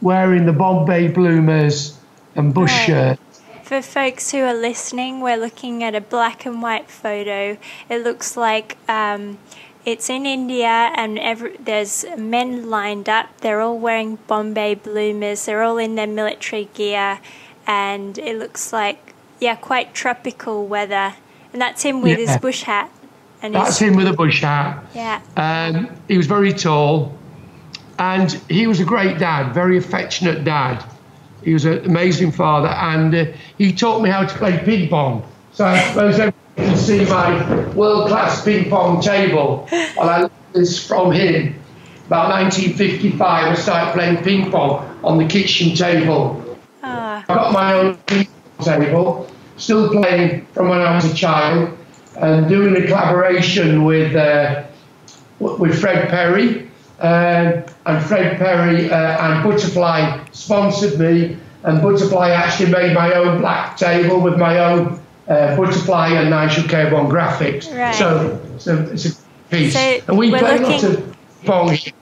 wearing 0.00 0.46
the 0.46 0.52
Bombay 0.52 1.08
bloomers 1.08 1.98
and 2.34 2.54
bush 2.54 2.72
Right. 2.72 2.86
shirt. 2.86 3.18
for 3.62 3.82
folks 3.82 4.30
who 4.30 4.38
are 4.38 4.54
listening, 4.54 5.20
we're 5.20 5.36
looking 5.36 5.82
at 5.82 5.94
a 5.94 6.00
black 6.00 6.46
and 6.46 6.62
white 6.62 6.88
photo. 6.88 7.58
It 7.90 8.04
looks 8.04 8.36
like 8.36 8.78
um, 8.88 9.38
it's 9.84 10.08
in 10.08 10.24
India, 10.24 10.92
and 10.94 11.18
every, 11.18 11.56
there's 11.56 12.04
men 12.16 12.70
lined 12.70 13.08
up. 13.08 13.26
They're 13.40 13.60
all 13.60 13.78
wearing 13.78 14.18
Bombay 14.28 14.76
bloomers. 14.76 15.46
They're 15.46 15.64
all 15.64 15.78
in 15.78 15.96
their 15.96 16.06
military 16.06 16.68
gear, 16.74 17.18
and 17.66 18.16
it 18.18 18.38
looks 18.38 18.72
like 18.72 19.14
yeah, 19.40 19.56
quite 19.56 19.94
tropical 19.94 20.66
weather. 20.66 21.14
And 21.52 21.60
that's 21.60 21.82
him 21.82 22.02
with 22.02 22.18
yeah. 22.18 22.26
his 22.26 22.36
bush 22.38 22.62
hat. 22.62 22.90
And 23.42 23.54
that's 23.54 23.78
his, 23.78 23.88
him 23.88 23.96
with 23.96 24.08
a 24.08 24.12
bush 24.12 24.42
hat. 24.42 24.84
Yeah. 24.94 25.20
Um, 25.36 25.90
he 26.08 26.16
was 26.16 26.26
very 26.26 26.52
tall, 26.52 27.16
and 27.98 28.32
he 28.48 28.66
was 28.66 28.80
a 28.80 28.84
great 28.84 29.18
dad, 29.18 29.52
very 29.52 29.78
affectionate 29.78 30.44
dad. 30.44 30.84
He 31.42 31.52
was 31.52 31.64
an 31.64 31.84
amazing 31.84 32.32
father, 32.32 32.68
and 32.68 33.14
uh, 33.14 33.24
he 33.56 33.72
taught 33.72 34.02
me 34.02 34.10
how 34.10 34.24
to 34.24 34.34
play 34.36 34.58
ping 34.64 34.88
pong. 34.88 35.26
So 35.52 35.64
I 35.64 35.80
suppose 35.88 36.18
you 36.18 36.32
can 36.56 36.76
see 36.76 37.04
my 37.04 37.68
world-class 37.68 38.44
ping 38.44 38.68
pong 38.68 39.00
table. 39.00 39.68
Well, 39.70 40.08
I 40.08 40.18
learned 40.18 40.30
this 40.52 40.84
from 40.84 41.12
him. 41.12 41.54
About 42.06 42.30
1955, 42.30 43.20
I 43.22 43.54
started 43.54 43.92
playing 43.92 44.24
ping 44.24 44.50
pong 44.50 44.98
on 45.02 45.18
the 45.18 45.26
kitchen 45.26 45.74
table. 45.74 46.58
Ah. 46.82 47.24
I 47.28 47.34
got 47.34 47.52
my 47.52 47.74
own 47.74 47.96
ping 48.06 48.26
pong 48.58 48.66
table, 48.66 49.30
still 49.56 49.90
playing 49.90 50.46
from 50.52 50.68
when 50.68 50.80
I 50.80 50.94
was 50.94 51.04
a 51.04 51.14
child, 51.14 51.76
and 52.16 52.48
doing 52.48 52.76
a 52.82 52.86
collaboration 52.86 53.84
with 53.84 54.16
uh, 54.16 54.64
with 55.38 55.80
Fred 55.80 56.08
Perry. 56.08 56.70
Uh, 56.98 57.62
and 57.86 58.04
Fred 58.04 58.38
Perry 58.38 58.90
uh, 58.90 58.96
and 58.96 59.44
Butterfly 59.44 60.24
sponsored 60.32 60.98
me, 60.98 61.36
and 61.62 61.80
Butterfly 61.80 62.30
actually 62.30 62.70
made 62.70 62.94
my 62.94 63.14
own 63.14 63.40
black 63.40 63.76
table 63.76 64.20
with 64.20 64.36
my 64.36 64.58
own 64.58 65.00
uh, 65.28 65.56
butterfly 65.56 66.10
and 66.10 66.30
Nigel 66.30 66.64
K1 66.64 67.10
graphics. 67.10 67.74
Right. 67.76 67.94
So, 67.94 68.40
so 68.58 68.76
it's 68.92 69.06
a 69.06 69.16
piece. 69.50 69.74
So 69.74 70.00
and 70.08 70.18
we 70.18 70.30
play 70.30 70.58
looking, 70.58 70.70
lots 70.70 70.84
of 70.84 71.16
pong 71.44 71.72
here. 71.72 71.92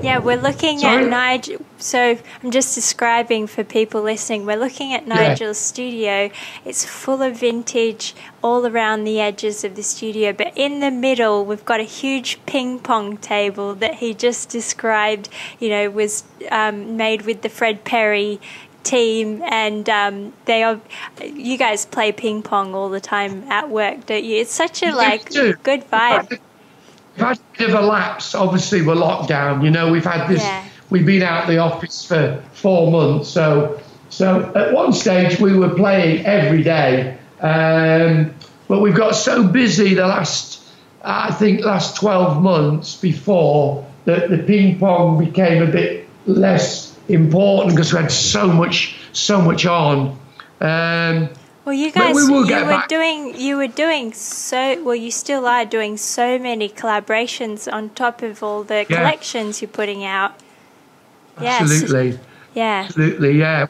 Yeah, 0.00 0.18
we're 0.18 0.40
looking 0.40 0.78
Sorry? 0.78 1.04
at 1.04 1.10
Nigel. 1.10 1.64
So 1.78 2.18
I'm 2.42 2.50
just 2.50 2.74
describing 2.74 3.46
for 3.46 3.62
people 3.62 4.02
listening. 4.02 4.46
We're 4.46 4.56
looking 4.56 4.94
at 4.94 5.06
Nigel's 5.06 5.40
yeah. 5.40 5.52
studio. 5.52 6.30
It's 6.64 6.84
full 6.84 7.20
of 7.20 7.36
vintage 7.36 8.14
all 8.42 8.66
around 8.66 9.04
the 9.04 9.20
edges 9.20 9.64
of 9.64 9.76
the 9.76 9.82
studio, 9.82 10.32
but 10.32 10.52
in 10.56 10.80
the 10.80 10.90
middle 10.90 11.44
we've 11.44 11.64
got 11.64 11.80
a 11.80 11.84
huge 11.84 12.38
ping 12.46 12.78
pong 12.78 13.18
table 13.18 13.74
that 13.76 13.96
he 13.96 14.14
just 14.14 14.48
described. 14.48 15.28
You 15.60 15.68
know, 15.68 15.90
was 15.90 16.24
um, 16.50 16.96
made 16.96 17.22
with 17.22 17.42
the 17.42 17.48
Fred 17.48 17.84
Perry 17.84 18.40
team 18.82 19.42
and 19.44 19.88
um, 19.88 20.32
they 20.46 20.62
are 20.62 20.80
you 21.22 21.56
guys 21.56 21.86
play 21.86 22.10
ping 22.10 22.42
pong 22.42 22.74
all 22.74 22.88
the 22.88 23.00
time 23.00 23.44
at 23.48 23.70
work 23.70 24.04
don't 24.06 24.24
you 24.24 24.40
it's 24.40 24.52
such 24.52 24.82
a 24.82 24.90
like 24.92 25.30
good 25.62 25.88
vibe 25.88 26.40
we've 27.14 27.26
had 27.26 27.38
a 27.38 27.58
bit 27.58 27.70
of 27.70 27.74
a 27.74 27.86
lapse 27.86 28.34
obviously 28.34 28.82
we're 28.82 28.94
locked 28.94 29.28
down 29.28 29.62
you 29.62 29.70
know 29.70 29.90
we've 29.90 30.04
had 30.04 30.28
this 30.28 30.42
yeah. 30.42 30.64
we've 30.90 31.06
been 31.06 31.22
out 31.22 31.42
of 31.42 31.48
the 31.48 31.58
office 31.58 32.04
for 32.04 32.42
four 32.52 32.90
months 32.90 33.28
so 33.28 33.80
so 34.08 34.52
at 34.54 34.72
one 34.72 34.92
stage 34.92 35.38
we 35.40 35.56
were 35.56 35.74
playing 35.74 36.24
every 36.26 36.62
day 36.62 37.16
um, 37.40 38.34
but 38.68 38.80
we've 38.80 38.94
got 38.94 39.12
so 39.12 39.46
busy 39.46 39.94
the 39.94 40.06
last 40.06 40.62
i 41.04 41.30
think 41.32 41.64
last 41.64 41.96
12 41.96 42.42
months 42.42 42.96
before 42.96 43.86
that 44.04 44.30
the 44.30 44.38
ping 44.38 44.78
pong 44.78 45.24
became 45.24 45.62
a 45.62 45.66
bit 45.66 46.08
less 46.26 46.92
important 47.08 47.74
because 47.74 47.92
we 47.92 48.00
had 48.00 48.10
so 48.10 48.48
much, 48.48 48.96
so 49.12 49.40
much 49.40 49.66
on. 49.66 50.18
Um, 50.60 51.28
well, 51.64 51.74
you 51.74 51.92
guys, 51.92 52.14
we 52.14 52.22
you 52.22 52.40
were 52.40 52.46
back. 52.46 52.88
doing, 52.88 53.34
you 53.38 53.56
were 53.56 53.68
doing 53.68 54.12
so. 54.12 54.82
Well, 54.82 54.94
you 54.94 55.10
still 55.10 55.46
are 55.46 55.64
doing 55.64 55.96
so 55.96 56.38
many 56.38 56.68
collaborations 56.68 57.72
on 57.72 57.90
top 57.90 58.22
of 58.22 58.42
all 58.42 58.64
the 58.64 58.86
yeah. 58.88 58.96
collections 58.96 59.62
you're 59.62 59.68
putting 59.68 60.04
out. 60.04 60.34
Absolutely. 61.38 62.10
Yes. 62.10 62.20
Yeah. 62.54 62.82
Absolutely. 62.86 63.38
Yeah. 63.38 63.66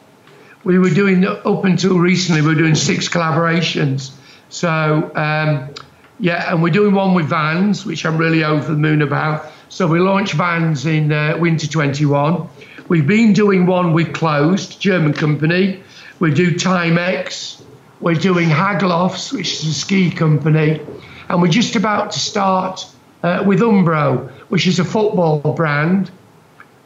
We 0.63 0.79
were 0.79 0.89
doing 0.89 1.25
up 1.25 1.65
until 1.65 1.99
recently. 1.99 2.41
We 2.41 2.47
were 2.47 2.55
doing 2.55 2.75
six 2.75 3.09
collaborations. 3.09 4.11
So 4.49 5.11
um, 5.15 5.73
yeah, 6.19 6.51
and 6.51 6.61
we're 6.61 6.69
doing 6.69 6.93
one 6.93 7.13
with 7.13 7.27
Vans, 7.27 7.85
which 7.85 8.05
I'm 8.05 8.17
really 8.17 8.43
over 8.43 8.71
the 8.71 8.77
moon 8.77 9.01
about. 9.01 9.51
So 9.69 9.87
we 9.87 9.99
launched 9.99 10.33
Vans 10.33 10.85
in 10.85 11.11
uh, 11.11 11.37
winter 11.39 11.67
21. 11.67 12.47
We've 12.87 13.07
been 13.07 13.33
doing 13.33 13.65
one 13.65 13.93
with 13.93 14.13
Closed, 14.13 14.79
German 14.79 15.13
company. 15.13 15.81
We 16.19 16.33
do 16.33 16.51
Timex. 16.51 17.62
We're 18.03 18.15
doing 18.15 18.49
Haglofs, 18.49 19.31
which 19.31 19.53
is 19.53 19.65
a 19.65 19.73
ski 19.73 20.11
company. 20.11 20.81
And 21.29 21.41
we're 21.41 21.47
just 21.47 21.77
about 21.77 22.11
to 22.11 22.19
start 22.19 22.85
uh, 23.23 23.45
with 23.47 23.61
Umbro, 23.61 24.29
which 24.49 24.67
is 24.67 24.77
a 24.77 24.83
football 24.83 25.39
brand. 25.39 26.11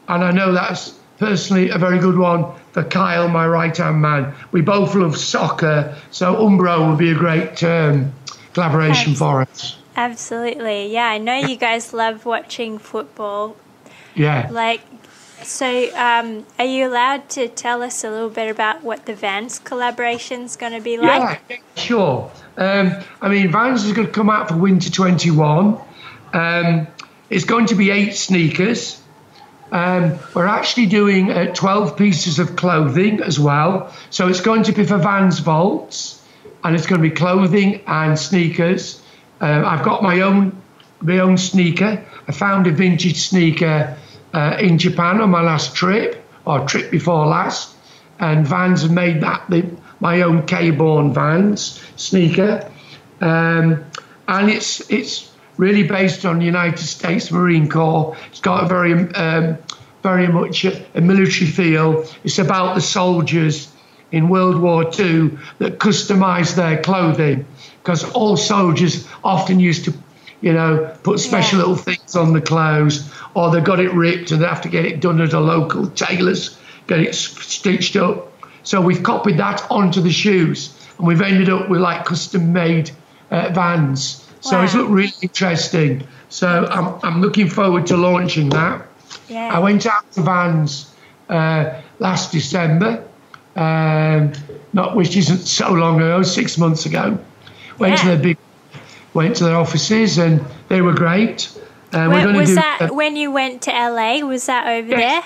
And 0.06 0.22
I 0.22 0.30
know 0.30 0.52
that's 0.52 0.96
personally 1.18 1.70
a 1.70 1.76
very 1.76 1.98
good 1.98 2.16
one 2.16 2.46
for 2.70 2.84
Kyle, 2.84 3.28
my 3.28 3.48
right 3.48 3.76
hand 3.76 4.00
man. 4.00 4.32
We 4.52 4.60
both 4.60 4.94
love 4.94 5.16
soccer, 5.16 5.96
so 6.12 6.36
Umbro 6.36 6.88
would 6.88 6.98
be 6.98 7.10
a 7.10 7.16
great 7.16 7.64
um, 7.64 8.12
collaboration 8.54 9.16
for 9.16 9.40
us. 9.40 9.76
Absolutely. 9.96 10.92
Yeah, 10.92 11.08
I 11.08 11.18
know 11.18 11.34
you 11.34 11.56
guys 11.56 11.92
love 11.92 12.26
watching 12.26 12.78
football. 12.78 13.56
Yeah. 14.14 14.48
Like 14.52 14.82
so, 15.42 15.96
um, 15.96 16.46
are 16.58 16.64
you 16.64 16.88
allowed 16.88 17.28
to 17.30 17.48
tell 17.48 17.82
us 17.82 18.04
a 18.04 18.10
little 18.10 18.30
bit 18.30 18.50
about 18.50 18.82
what 18.82 19.06
the 19.06 19.14
Vans 19.14 19.58
collaboration 19.58 20.42
is 20.42 20.56
going 20.56 20.72
to 20.72 20.80
be 20.80 20.98
like? 20.98 21.40
Yeah, 21.48 21.56
sure. 21.76 22.30
Um, 22.56 22.92
I 23.20 23.28
mean, 23.28 23.50
Vans 23.50 23.84
is 23.84 23.92
going 23.92 24.06
to 24.06 24.12
come 24.12 24.30
out 24.30 24.48
for 24.48 24.56
Winter 24.56 24.90
21. 24.90 25.78
Um, 26.32 26.86
it's 27.30 27.44
going 27.44 27.66
to 27.66 27.74
be 27.74 27.90
eight 27.90 28.14
sneakers. 28.14 29.00
Um, 29.70 30.18
we're 30.34 30.46
actually 30.46 30.86
doing 30.86 31.30
uh, 31.30 31.52
12 31.54 31.96
pieces 31.96 32.38
of 32.38 32.56
clothing 32.56 33.22
as 33.22 33.38
well. 33.38 33.94
So 34.10 34.28
it's 34.28 34.40
going 34.40 34.64
to 34.64 34.72
be 34.72 34.84
for 34.84 34.98
Vans 34.98 35.40
Vaults, 35.40 36.24
and 36.64 36.74
it's 36.74 36.86
going 36.86 37.02
to 37.02 37.08
be 37.08 37.14
clothing 37.14 37.82
and 37.86 38.18
sneakers. 38.18 39.02
Uh, 39.40 39.62
I've 39.64 39.84
got 39.84 40.02
my 40.02 40.22
own 40.22 40.60
my 41.00 41.18
own 41.20 41.38
sneaker. 41.38 42.04
I 42.26 42.32
found 42.32 42.66
a 42.66 42.72
vintage 42.72 43.20
sneaker 43.28 43.96
uh, 44.38 44.56
in 44.60 44.78
Japan 44.78 45.20
on 45.20 45.30
my 45.30 45.40
last 45.40 45.74
trip, 45.74 46.24
or 46.44 46.64
trip 46.64 46.92
before 46.92 47.26
last, 47.26 47.74
and 48.20 48.46
Vans 48.46 48.82
have 48.82 48.92
made 48.92 49.20
that 49.22 49.42
the, 49.50 49.68
my 49.98 50.22
own 50.22 50.46
Cabourn 50.46 51.12
Vans 51.12 51.82
sneaker, 51.96 52.70
um, 53.20 53.84
and 54.28 54.48
it's 54.48 54.88
it's 54.90 55.34
really 55.56 55.82
based 55.82 56.24
on 56.24 56.38
the 56.38 56.44
United 56.44 56.78
States 56.78 57.32
Marine 57.32 57.68
Corps. 57.68 58.16
It's 58.30 58.40
got 58.40 58.62
a 58.62 58.68
very 58.68 58.92
um, 59.14 59.58
very 60.04 60.28
much 60.28 60.64
a, 60.64 60.86
a 60.94 61.00
military 61.00 61.50
feel. 61.50 62.04
It's 62.22 62.38
about 62.38 62.76
the 62.76 62.80
soldiers 62.80 63.72
in 64.12 64.28
World 64.28 64.60
War 64.62 64.84
II 64.84 65.36
that 65.58 65.80
customized 65.80 66.54
their 66.54 66.80
clothing 66.80 67.44
because 67.82 68.04
all 68.12 68.36
soldiers 68.36 69.04
often 69.24 69.58
used 69.58 69.84
to 69.86 69.94
you 70.40 70.52
know, 70.52 70.96
put 71.02 71.18
special 71.18 71.58
yeah. 71.58 71.64
little 71.64 71.76
things 71.76 72.14
on 72.14 72.32
the 72.32 72.40
clothes, 72.40 73.10
or 73.34 73.50
they 73.50 73.60
got 73.60 73.80
it 73.80 73.92
ripped 73.92 74.30
and 74.30 74.42
they 74.42 74.46
have 74.46 74.62
to 74.62 74.68
get 74.68 74.84
it 74.84 75.00
done 75.00 75.20
at 75.20 75.32
a 75.32 75.40
local 75.40 75.88
tailor's, 75.90 76.58
get 76.86 77.00
it 77.00 77.14
stitched 77.14 77.96
up. 77.96 78.32
So 78.62 78.80
we've 78.80 79.02
copied 79.02 79.38
that 79.38 79.66
onto 79.70 80.00
the 80.00 80.10
shoes, 80.10 80.74
and 80.98 81.06
we've 81.06 81.22
ended 81.22 81.48
up 81.48 81.68
with 81.68 81.80
like 81.80 82.04
custom 82.04 82.52
made 82.52 82.90
uh, 83.30 83.50
vans. 83.50 84.28
So 84.40 84.56
wow. 84.56 84.64
it's 84.64 84.74
looked 84.74 84.90
really 84.90 85.12
interesting. 85.22 86.06
So 86.28 86.66
I'm, 86.66 87.00
I'm 87.02 87.20
looking 87.20 87.48
forward 87.48 87.86
to 87.86 87.96
launching 87.96 88.50
that. 88.50 88.86
Yeah. 89.28 89.54
I 89.54 89.58
went 89.58 89.86
out 89.86 90.10
to 90.12 90.22
Vans 90.22 90.94
uh, 91.28 91.80
last 91.98 92.32
December, 92.32 93.04
um, 93.56 94.32
not 94.72 94.96
which 94.96 95.16
isn't 95.16 95.38
so 95.38 95.72
long 95.72 95.96
ago, 95.96 96.22
six 96.22 96.58
months 96.58 96.86
ago. 96.86 97.18
Went 97.78 97.92
yeah. 97.92 98.02
to 98.02 98.06
their 98.08 98.18
big 98.18 98.38
went 99.14 99.36
to 99.36 99.44
their 99.44 99.56
offices 99.56 100.18
and 100.18 100.44
they 100.68 100.82
were 100.82 100.92
great. 100.92 101.57
Uh, 101.92 102.08
when, 102.08 102.36
was 102.36 102.50
do, 102.50 102.54
that 102.56 102.82
uh, 102.82 102.94
when 102.94 103.16
you 103.16 103.30
went 103.30 103.62
to 103.62 103.70
LA? 103.70 104.18
Was 104.20 104.46
that 104.46 104.68
over 104.68 104.88
there? 104.88 105.22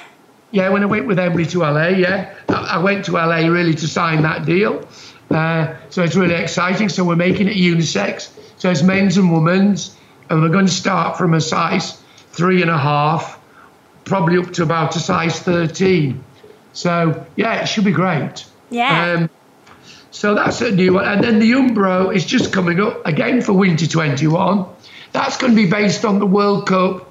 Yeah, 0.52 0.68
when 0.68 0.82
I 0.82 0.86
went 0.86 1.06
with 1.06 1.18
Emily 1.18 1.46
to 1.46 1.60
LA, 1.60 1.88
yeah. 1.88 2.34
I, 2.48 2.74
I 2.74 2.78
went 2.78 3.04
to 3.06 3.12
LA 3.12 3.46
really 3.48 3.74
to 3.74 3.88
sign 3.88 4.22
that 4.22 4.44
deal. 4.44 4.86
Uh, 5.30 5.74
so 5.88 6.02
it's 6.02 6.14
really 6.14 6.34
exciting. 6.34 6.88
So 6.88 7.04
we're 7.04 7.16
making 7.16 7.48
it 7.48 7.56
unisex. 7.56 8.30
So 8.58 8.70
it's 8.70 8.82
men's 8.82 9.16
and 9.16 9.32
women's. 9.32 9.96
And 10.28 10.40
we're 10.40 10.50
going 10.50 10.66
to 10.66 10.72
start 10.72 11.18
from 11.18 11.34
a 11.34 11.40
size 11.40 12.02
three 12.32 12.62
and 12.62 12.70
a 12.70 12.78
half, 12.78 13.38
probably 14.04 14.38
up 14.38 14.52
to 14.54 14.62
about 14.62 14.94
a 14.96 15.00
size 15.00 15.40
13. 15.40 16.22
So 16.72 17.26
yeah, 17.36 17.62
it 17.62 17.66
should 17.66 17.84
be 17.84 17.92
great. 17.92 18.46
Yeah. 18.70 19.14
Um, 19.16 19.30
so 20.10 20.34
that's 20.34 20.60
a 20.60 20.70
new 20.70 20.94
one. 20.94 21.06
And 21.06 21.24
then 21.24 21.38
the 21.38 21.50
Umbro 21.52 22.14
is 22.14 22.24
just 22.24 22.52
coming 22.52 22.80
up 22.80 23.04
again 23.06 23.40
for 23.40 23.54
Winter 23.54 23.86
21. 23.86 24.66
That's 25.12 25.36
going 25.36 25.54
to 25.54 25.56
be 25.56 25.68
based 25.68 26.04
on 26.04 26.18
the 26.18 26.26
World 26.26 26.66
Cup 26.66 27.10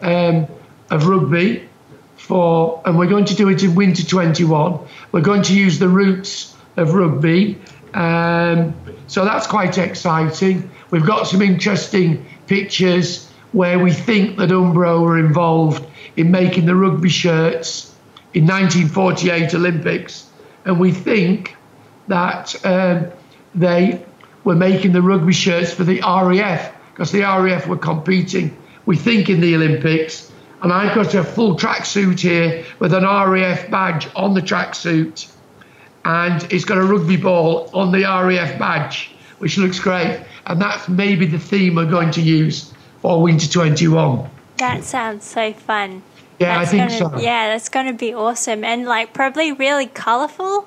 um, 0.00 0.46
of 0.90 1.06
rugby 1.06 1.68
for, 2.16 2.80
and 2.84 2.96
we're 2.96 3.08
going 3.08 3.24
to 3.26 3.34
do 3.34 3.48
it 3.48 3.62
in 3.62 3.74
Winter 3.74 4.04
21. 4.04 4.78
We're 5.10 5.20
going 5.20 5.42
to 5.42 5.54
use 5.54 5.78
the 5.78 5.88
roots 5.88 6.54
of 6.76 6.94
rugby. 6.94 7.58
Um, 7.94 8.74
so 9.08 9.24
that's 9.24 9.46
quite 9.46 9.76
exciting. 9.76 10.70
We've 10.90 11.04
got 11.04 11.26
some 11.26 11.42
interesting 11.42 12.24
pictures 12.46 13.28
where 13.50 13.78
we 13.78 13.92
think 13.92 14.38
that 14.38 14.50
Umbro 14.50 15.02
were 15.02 15.18
involved 15.18 15.84
in 16.16 16.30
making 16.30 16.66
the 16.66 16.74
rugby 16.74 17.08
shirts 17.08 17.94
in 18.34 18.46
1948 18.46 19.54
Olympics, 19.54 20.28
and 20.64 20.78
we 20.78 20.92
think 20.92 21.56
that 22.08 22.64
um, 22.64 23.08
they 23.54 24.04
were 24.44 24.54
making 24.54 24.92
the 24.92 25.02
rugby 25.02 25.32
shirts 25.32 25.72
for 25.72 25.84
the 25.84 26.00
RAF 26.00 26.71
because 26.92 27.12
the 27.12 27.20
RAF 27.20 27.66
were 27.66 27.76
competing. 27.76 28.56
We 28.86 28.96
think 28.96 29.28
in 29.28 29.40
the 29.40 29.54
Olympics, 29.54 30.30
and 30.62 30.72
I've 30.72 30.94
got 30.94 31.14
a 31.14 31.24
full 31.24 31.56
tracksuit 31.56 32.20
here 32.20 32.64
with 32.78 32.92
an 32.94 33.04
RAF 33.04 33.70
badge 33.70 34.08
on 34.14 34.34
the 34.34 34.40
tracksuit, 34.40 35.30
and 36.04 36.52
it's 36.52 36.64
got 36.64 36.78
a 36.78 36.84
rugby 36.84 37.16
ball 37.16 37.70
on 37.74 37.92
the 37.92 38.02
RAF 38.02 38.58
badge, 38.58 39.10
which 39.38 39.58
looks 39.58 39.78
great. 39.78 40.24
And 40.46 40.60
that's 40.60 40.88
maybe 40.88 41.26
the 41.26 41.38
theme 41.38 41.76
we're 41.76 41.90
going 41.90 42.10
to 42.12 42.20
use 42.20 42.72
for 43.00 43.22
Winter 43.22 43.48
21. 43.48 44.28
That 44.58 44.84
sounds 44.84 45.24
so 45.24 45.52
fun. 45.52 46.02
Yeah, 46.38 46.58
That's 46.58 46.68
I 46.68 46.70
think 46.70 47.00
gonna, 47.00 47.18
so. 47.18 47.22
Yeah, 47.22 47.48
that's 47.48 47.68
going 47.68 47.86
to 47.86 47.92
be 47.92 48.14
awesome 48.14 48.64
and 48.64 48.84
like 48.84 49.12
probably 49.12 49.52
really 49.52 49.86
colourful. 49.86 50.66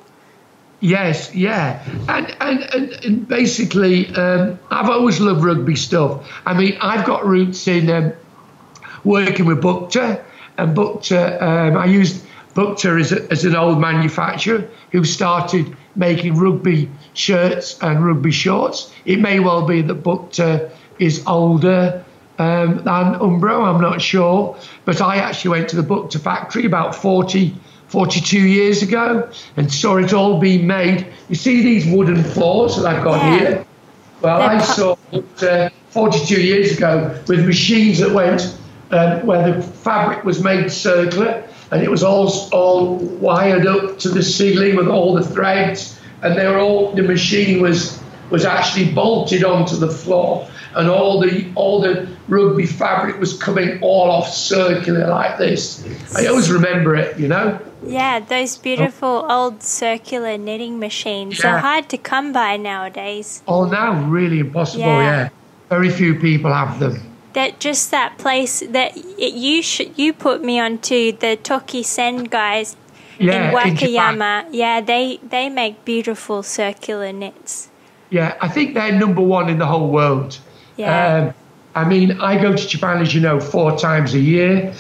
Yes, 0.86 1.34
yeah, 1.34 1.84
and 2.08 2.38
and 2.40 2.60
and, 2.76 2.92
and 3.04 3.28
basically, 3.28 4.08
um, 4.14 4.60
I've 4.70 4.88
always 4.88 5.20
loved 5.20 5.44
rugby 5.44 5.76
stuff. 5.76 6.32
I 6.46 6.54
mean, 6.54 6.78
I've 6.80 7.08
got 7.08 7.26
roots 7.26 7.68
in 7.68 7.90
um, 7.90 8.14
working 9.04 9.46
with 9.46 9.64
Bukta, 9.64 10.24
and 10.60 10.78
Bukta, 10.78 11.42
um, 11.42 11.76
I 11.76 11.86
used 11.86 12.24
Bukta 12.54 13.00
as, 13.00 13.12
a, 13.12 13.32
as 13.32 13.46
an 13.46 13.56
old 13.56 13.82
manufacturer 13.82 14.70
who 14.92 15.04
started 15.04 15.76
making 15.96 16.36
rugby 16.36 16.92
shirts 17.16 17.80
and 17.82 18.06
rugby 18.06 18.32
shorts. 18.32 18.94
It 19.06 19.20
may 19.20 19.40
well 19.40 19.66
be 19.66 19.82
that 19.82 20.04
Bukta 20.04 20.70
is 21.00 21.24
older 21.26 22.06
um, 22.38 22.84
than 22.84 23.16
Umbro, 23.16 23.66
I'm 23.66 23.82
not 23.82 24.04
sure, 24.04 24.56
but 24.86 25.02
I 25.02 25.16
actually 25.18 25.50
went 25.50 25.70
to 25.70 25.78
the 25.78 25.82
Bukta 25.82 26.22
factory 26.22 26.66
about 26.66 26.94
40 26.94 27.56
42 27.96 28.38
years 28.40 28.82
ago 28.82 29.30
and 29.56 29.72
saw 29.72 29.96
it 29.96 30.12
all 30.12 30.38
being 30.38 30.68
made. 30.68 31.08
You 31.30 31.36
see 31.36 31.62
these 31.62 31.88
wooden 31.88 32.22
floors 32.26 32.76
that 32.76 32.86
I've 32.86 33.02
got 33.06 33.22
Yeah. 33.22 33.40
here? 33.40 33.66
Well, 34.20 34.40
They're 34.40 34.50
I 34.50 34.62
saw 34.62 34.98
it 35.14 35.44
uh, 35.44 35.70
42 35.92 36.42
years 36.42 36.78
ago 36.78 37.18
with 37.30 37.46
machines 37.46 38.00
that 38.00 38.12
went 38.12 38.54
um, 38.92 39.26
where 39.26 39.50
the 39.50 39.62
fabric 39.62 40.26
was 40.26 40.44
made 40.44 40.70
circular 40.74 41.42
and 41.72 41.82
it 41.84 41.90
was 41.90 42.04
all 42.04 42.30
all 42.52 42.98
wired 42.98 43.66
up 43.66 43.98
to 44.00 44.10
the 44.10 44.22
ceiling 44.22 44.76
with 44.76 44.90
all 44.90 45.14
the 45.14 45.24
threads 45.24 45.98
and 46.22 46.38
they 46.38 46.46
were 46.48 46.60
all 46.60 46.92
the 46.92 47.02
machine 47.02 47.62
was 47.62 47.98
was 48.30 48.44
actually 48.44 48.92
bolted 48.92 49.46
onto 49.46 49.78
the 49.78 49.90
floor 49.90 50.46
and 50.76 50.90
all 50.90 51.22
the 51.22 51.50
all 51.56 51.80
the 51.80 52.06
rugby 52.28 52.66
fabric 52.66 53.20
was 53.22 53.42
coming 53.42 53.80
all 53.82 54.12
off 54.12 54.28
circular 54.34 55.08
like 55.08 55.38
this. 55.38 55.82
I 56.14 56.26
always 56.26 56.52
remember 56.52 56.94
it, 56.98 57.18
you 57.18 57.30
know. 57.30 57.58
Yeah, 57.84 58.20
those 58.20 58.58
beautiful 58.58 59.26
old 59.30 59.62
circular 59.62 60.38
knitting 60.38 60.80
machines 60.80 61.44
are 61.44 61.60
hard 61.60 61.90
to 61.90 61.98
come 61.98 62.32
by 62.34 62.58
nowadays. 62.58 63.44
Oh, 63.48 63.66
now 63.66 64.04
really 64.06 64.40
impossible. 64.40 64.82
Yeah. 64.86 65.00
Yeah, 65.00 65.30
very 65.70 65.90
few 65.90 66.16
people 66.16 66.52
have 66.54 66.80
them. 66.80 67.00
That 67.34 67.60
just 67.60 67.92
that 67.92 68.18
place 68.18 68.62
that 68.62 68.96
it, 68.96 69.34
you 69.34 69.62
sh- 69.62 69.92
you 69.96 70.14
put 70.14 70.44
me 70.44 70.60
onto 70.60 71.12
the 71.12 71.36
Toki 71.36 71.84
Sen 71.84 72.24
guys 72.24 72.78
Yeah, 73.20 73.52
in 73.52 73.68
in. 73.68 73.76
Wakayama. 73.76 74.46
yeah, 74.52 74.80
they 74.82 75.20
they 75.22 75.50
make 75.50 75.84
beautiful 75.86 76.44
circular 76.44 77.12
knits. 77.12 77.70
Yeah, 78.10 78.36
I 78.42 78.48
think 78.48 78.74
they're 78.74 78.94
number 78.98 79.22
one 79.22 79.50
in 79.50 79.58
the 79.60 79.66
whole 79.66 79.90
world. 79.90 80.40
Yeah. 80.78 81.28
Um, 81.28 81.34
I 81.76 81.84
mean, 81.84 82.22
I 82.22 82.42
go 82.42 82.56
to 82.56 82.68
Japan, 82.68 83.02
as 83.02 83.14
you 83.14 83.20
know, 83.20 83.42
four 83.42 83.78
times 83.78 84.14
a 84.14 84.20
year. 84.20 84.74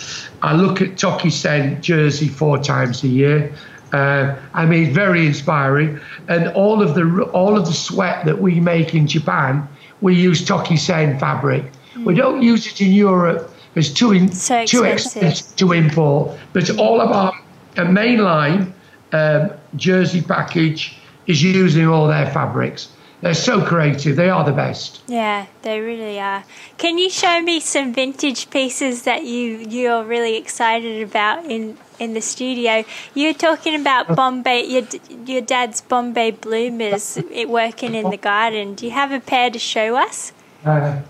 I 0.45 0.53
look 0.53 0.79
at 0.79 0.95
Toki-sen 0.95 1.81
jersey 1.81 2.27
four 2.27 2.59
times 2.59 3.03
a 3.03 3.07
year. 3.07 3.51
Uh, 3.91 4.35
I 4.53 4.65
mean, 4.67 4.93
very 4.93 5.25
inspiring. 5.25 5.99
And 6.27 6.49
all 6.49 6.83
of 6.83 6.93
the 6.93 7.23
all 7.33 7.57
of 7.57 7.65
the 7.65 7.73
sweat 7.73 8.25
that 8.25 8.39
we 8.39 8.59
make 8.59 8.93
in 8.93 9.07
Japan, 9.07 9.67
we 10.01 10.13
use 10.13 10.45
Toki-sen 10.45 11.17
fabric. 11.17 11.63
We 12.05 12.13
don't 12.13 12.43
use 12.43 12.67
it 12.67 12.79
in 12.79 12.91
Europe. 12.91 13.49
It's 13.73 13.89
too 13.89 14.11
in, 14.11 14.31
So 14.31 14.65
too 14.65 14.83
expensive. 14.83 15.23
expensive 15.23 15.55
to 15.57 15.71
import. 15.73 16.37
But 16.53 16.69
all 16.77 17.01
of 17.01 17.09
our 17.11 17.33
a 17.77 17.85
mainline 17.85 18.71
um, 19.13 19.51
jersey 19.75 20.21
package 20.21 20.95
is 21.25 21.41
using 21.41 21.87
all 21.87 22.07
their 22.07 22.29
fabrics. 22.31 22.89
They're 23.21 23.33
so 23.33 23.65
creative. 23.65 24.15
They 24.15 24.29
are 24.29 24.43
the 24.43 24.51
best. 24.51 25.01
Yeah, 25.07 25.45
they 25.61 25.79
really 25.79 26.19
are. 26.19 26.43
Can 26.77 26.97
you 26.97 27.09
show 27.09 27.41
me 27.41 27.59
some 27.59 27.93
vintage 27.93 28.49
pieces 28.49 29.03
that 29.03 29.23
you 29.23 29.57
you're 29.69 30.03
really 30.03 30.35
excited 30.35 31.01
about 31.01 31.45
in 31.45 31.77
in 31.97 32.13
the 32.13 32.21
studio? 32.21 32.83
You're 33.13 33.33
talking 33.33 33.79
about 33.79 34.15
Bombay, 34.15 34.65
your 34.65 34.83
your 35.25 35.41
dad's 35.41 35.81
Bombay 35.81 36.31
bloomers 36.31 37.17
it 37.31 37.49
working 37.49 37.95
in 37.95 38.09
the 38.09 38.17
garden. 38.17 38.75
Do 38.75 38.85
you 38.85 38.91
have 38.91 39.11
a 39.11 39.19
pair 39.19 39.49
to 39.49 39.59
show 39.59 39.95
us? 39.95 40.33
Uh, 40.65 41.01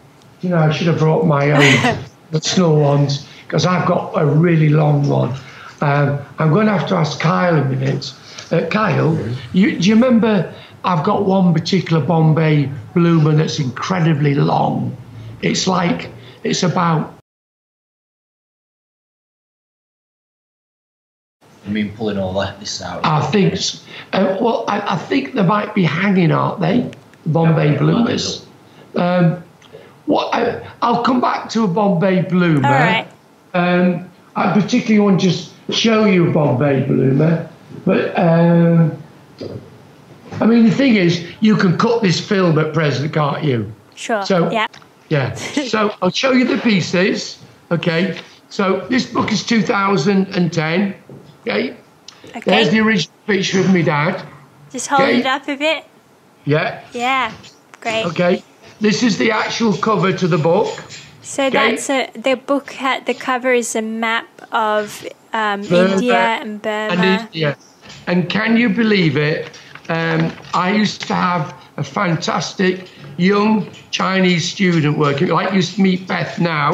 you 0.42 0.50
know, 0.50 0.58
I 0.58 0.72
should 0.72 0.88
have 0.88 1.00
brought 1.00 1.26
my 1.26 1.52
own 1.52 2.06
the 2.32 2.42
snow 2.42 2.74
ones 2.76 3.28
because 3.48 3.66
I've 3.66 3.88
got 3.88 4.14
a 4.16 4.26
really 4.26 4.70
long 4.70 5.08
one. 5.08 5.34
Um, 5.82 6.20
I'm 6.40 6.52
going 6.54 6.68
to 6.68 6.78
have 6.78 6.88
to 6.90 6.96
ask 6.96 7.20
Kyle 7.20 7.58
a 7.58 7.66
minute. 7.66 8.14
Uh, 8.52 8.66
Kyle, 8.68 9.18
you, 9.54 9.80
do 9.80 9.90
you 9.90 9.96
remember? 9.96 10.54
I've 10.86 11.04
got 11.04 11.26
one 11.26 11.54
particular 11.54 12.06
Bombay 12.06 12.72
bloomer 12.94 13.34
that's 13.34 13.60
incredibly 13.60 14.36
long. 14.36 14.96
It's 15.42 15.68
like 15.68 16.10
it's 16.44 16.62
about 16.62 17.16
I 21.66 21.70
mean, 21.70 21.96
pulling 21.96 22.20
all 22.20 22.34
that 22.34 22.60
this 22.60 22.82
out. 22.84 23.04
I 23.04 23.22
think. 23.32 23.56
Uh, 24.14 24.38
well, 24.40 24.66
I, 24.68 24.94
I 24.94 24.98
think 24.98 25.34
they 25.34 25.42
might 25.42 25.74
be 25.74 25.84
hanging, 25.84 26.32
aren't 26.32 26.62
they? 26.62 26.92
Bombay 27.26 27.72
Yeah, 27.72 27.80
bloomers. 27.80 28.46
Um, 28.96 29.44
what? 30.06 30.34
I, 30.36 30.72
I'll 30.84 31.04
come 31.04 31.20
back 31.20 31.50
to 31.50 31.64
a 31.64 31.68
Bombay 31.68 32.22
bloomer. 32.24 32.68
All 32.68 32.74
right. 32.74 33.08
Um, 33.56 34.12
I 34.36 34.54
particularly 34.54 35.00
want 35.00 35.22
to 35.22 35.28
just 35.28 35.52
show 35.72 36.06
you 36.06 36.30
a 36.30 36.32
Bombay 36.32 36.84
bloomer, 36.84 37.50
but 37.84 38.18
um, 38.20 39.02
I 40.42 40.46
mean 40.46 40.66
the 40.66 40.72
thing 40.72 40.96
is, 40.96 41.26
you 41.40 41.56
can 41.56 41.78
cut 41.78 42.02
this 42.02 42.20
film 42.20 42.58
at 42.60 42.74
present, 42.74 43.14
can't 43.14 43.44
you? 43.44 43.72
Sure. 43.96 44.26
So- 44.26 44.52
yeah. 44.52 44.68
Yeah. 45.10 45.36
So 45.76 45.94
I'll 46.02 46.12
show 46.12 46.32
you 46.32 46.46
the 46.46 46.58
pieces. 46.58 47.38
Okay. 47.72 48.18
So 48.50 48.86
this 48.90 49.06
book 49.06 49.32
is 49.32 49.46
2010. 49.46 50.96
Okay. 51.42 51.78
Okay. 52.30 52.42
There's 52.46 52.70
the 52.70 52.80
original 52.80 53.14
picture 53.28 53.60
of 53.60 53.68
my 53.74 53.82
dad. 53.82 54.26
Just 54.72 54.88
hold 54.88 55.02
okay. 55.02 55.20
it 55.20 55.26
up 55.26 55.48
a 55.48 55.56
bit. 55.56 55.86
Yeah. 56.46 56.84
Yeah. 56.94 57.34
Great. 57.82 58.06
Okay. 58.06 58.44
This 58.82 59.04
is 59.04 59.18
the 59.18 59.32
actual 59.32 59.74
cover 59.74 60.12
to 60.14 60.28
the 60.28 60.38
book. 60.38 60.84
So 61.22 61.50
that's 61.50 61.90
a 61.90 62.10
the 62.14 62.36
book 62.36 62.72
had 62.72 63.06
the 63.06 63.14
cover 63.14 63.52
is 63.52 63.76
a 63.76 63.82
map 63.82 64.28
of 64.52 65.06
um, 65.34 65.64
India 65.64 66.40
and 66.42 66.62
Burma. 66.62 66.94
And 66.94 67.22
India. 67.22 67.58
And 68.08 68.30
can 68.30 68.58
you 68.58 68.70
believe 68.70 69.18
it? 69.18 69.50
Um, 69.90 70.32
I 70.54 70.72
used 70.74 71.02
to 71.08 71.14
have 71.14 71.54
a 71.78 71.84
fantastic 71.84 72.90
young 73.18 73.70
Chinese 73.92 74.50
student 74.52 74.98
working. 74.98 75.28
Like 75.30 75.52
you 75.52 75.58
used 75.58 75.76
to 75.76 75.82
meet 75.82 76.08
Beth 76.08 76.40
now. 76.40 76.72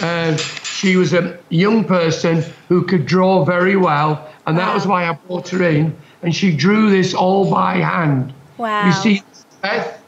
Um, 0.00 0.36
she 0.36 0.96
was 0.96 1.12
a 1.12 1.38
young 1.48 1.84
person 1.84 2.44
who 2.68 2.84
could 2.84 3.06
draw 3.06 3.44
very 3.44 3.76
well, 3.76 4.28
and 4.46 4.56
that 4.58 4.68
Wow. 4.68 4.74
was 4.74 4.86
why 4.86 5.08
I 5.08 5.12
brought 5.14 5.48
her 5.50 5.62
in. 5.62 5.96
And 6.22 6.34
she 6.34 6.54
drew 6.56 6.90
this 6.90 7.14
all 7.14 7.50
by 7.50 7.76
hand. 7.76 8.32
Wow. 8.58 8.86
You 8.86 8.92
see, 8.92 9.22
Beth, 9.62 10.02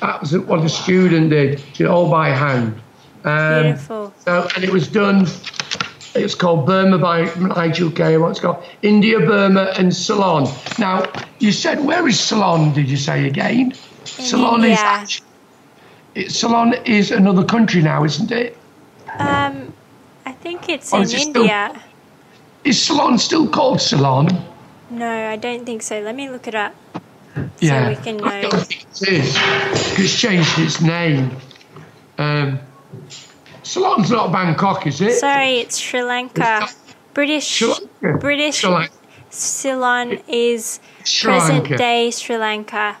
that 0.00 0.20
was 0.20 0.36
what 0.36 0.64
a 0.64 0.68
student 0.68 1.30
did. 1.30 1.60
She 1.60 1.84
did 1.84 1.86
all 1.86 2.10
by 2.10 2.30
hand. 2.30 2.80
Um, 3.24 3.62
Beautiful. 3.64 4.14
so, 4.18 4.48
and 4.54 4.64
it 4.64 4.70
was 4.70 4.88
done. 4.88 5.26
It's 6.14 6.34
called 6.34 6.66
Burma 6.66 6.98
by 6.98 7.32
Nigel 7.36 7.90
Kay. 7.90 8.16
What's 8.16 8.38
it 8.38 8.42
called 8.42 8.64
India, 8.82 9.20
Burma, 9.20 9.72
and 9.78 9.94
Ceylon. 9.94 10.48
Now, 10.78 11.10
you 11.38 11.52
said 11.52 11.84
where 11.84 12.06
is 12.08 12.18
Ceylon? 12.18 12.72
Did 12.72 12.88
you 12.88 12.96
say 12.96 13.26
again? 13.26 13.74
Ceylon 14.04 14.64
is 14.64 14.78
actually, 14.78 15.26
it, 16.16 16.32
Ceylon 16.32 16.74
is 16.84 17.10
another 17.12 17.44
country 17.44 17.80
now, 17.82 18.02
isn't 18.04 18.32
it? 18.32 18.56
Um, 19.18 19.72
I 20.26 20.32
think 20.32 20.68
it's 20.68 20.92
Or 20.92 20.98
in 20.98 21.02
it 21.04 21.08
still- 21.08 21.42
India. 21.42 21.80
Is 22.64 22.82
Ceylon 22.82 23.16
still 23.18 23.48
called 23.48 23.80
Ceylon? 23.80 24.28
No, 24.90 25.28
I 25.28 25.36
don't 25.36 25.64
think 25.64 25.82
so. 25.82 26.00
Let 26.00 26.14
me 26.16 26.28
look 26.28 26.46
it 26.48 26.54
up. 26.54 26.74
yeah, 27.60 27.88
we 27.88 27.96
can 27.96 28.20
I 28.22 28.42
don't 28.42 28.66
think 28.66 28.84
it 29.00 29.08
is. 29.08 29.36
It's 29.98 30.20
changed 30.20 30.58
its 30.58 30.80
name. 30.80 31.30
Um, 32.18 32.58
Ceylon's 33.70 34.10
not 34.10 34.32
Bangkok, 34.32 34.88
is 34.88 35.00
it? 35.00 35.12
Sorry, 35.12 35.58
it's 35.58 35.78
Sri 35.78 36.02
Lanka. 36.02 36.66
British, 37.14 37.46
Sri 37.46 37.68
Lanka. 37.68 38.18
British, 38.18 38.56
Sri 38.56 38.68
Lanka. 38.68 38.92
Ceylon 39.30 40.18
is 40.26 40.80
Sri 41.04 41.30
present 41.30 41.62
Lanka. 41.62 41.76
day 41.76 42.10
Sri 42.10 42.36
Lanka. 42.36 42.96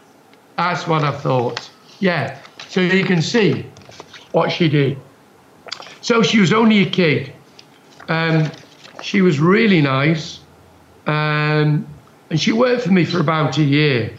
That's 0.56 0.86
what 0.86 1.02
I 1.02 1.10
thought. 1.10 1.68
Yeah. 1.98 2.38
So 2.68 2.80
you 2.80 3.02
can 3.02 3.20
see 3.20 3.66
what 4.30 4.52
she 4.52 4.68
did. 4.68 4.96
So 6.02 6.22
she 6.22 6.38
was 6.38 6.52
only 6.52 6.82
a 6.82 6.88
kid. 6.88 7.32
Um, 8.08 8.48
she 9.02 9.22
was 9.22 9.40
really 9.40 9.82
nice. 9.82 10.38
Um, 11.08 11.84
and 12.30 12.38
she 12.40 12.52
worked 12.52 12.82
for 12.82 12.92
me 12.92 13.04
for 13.04 13.18
about 13.18 13.58
a 13.58 13.64
year. 13.64 14.12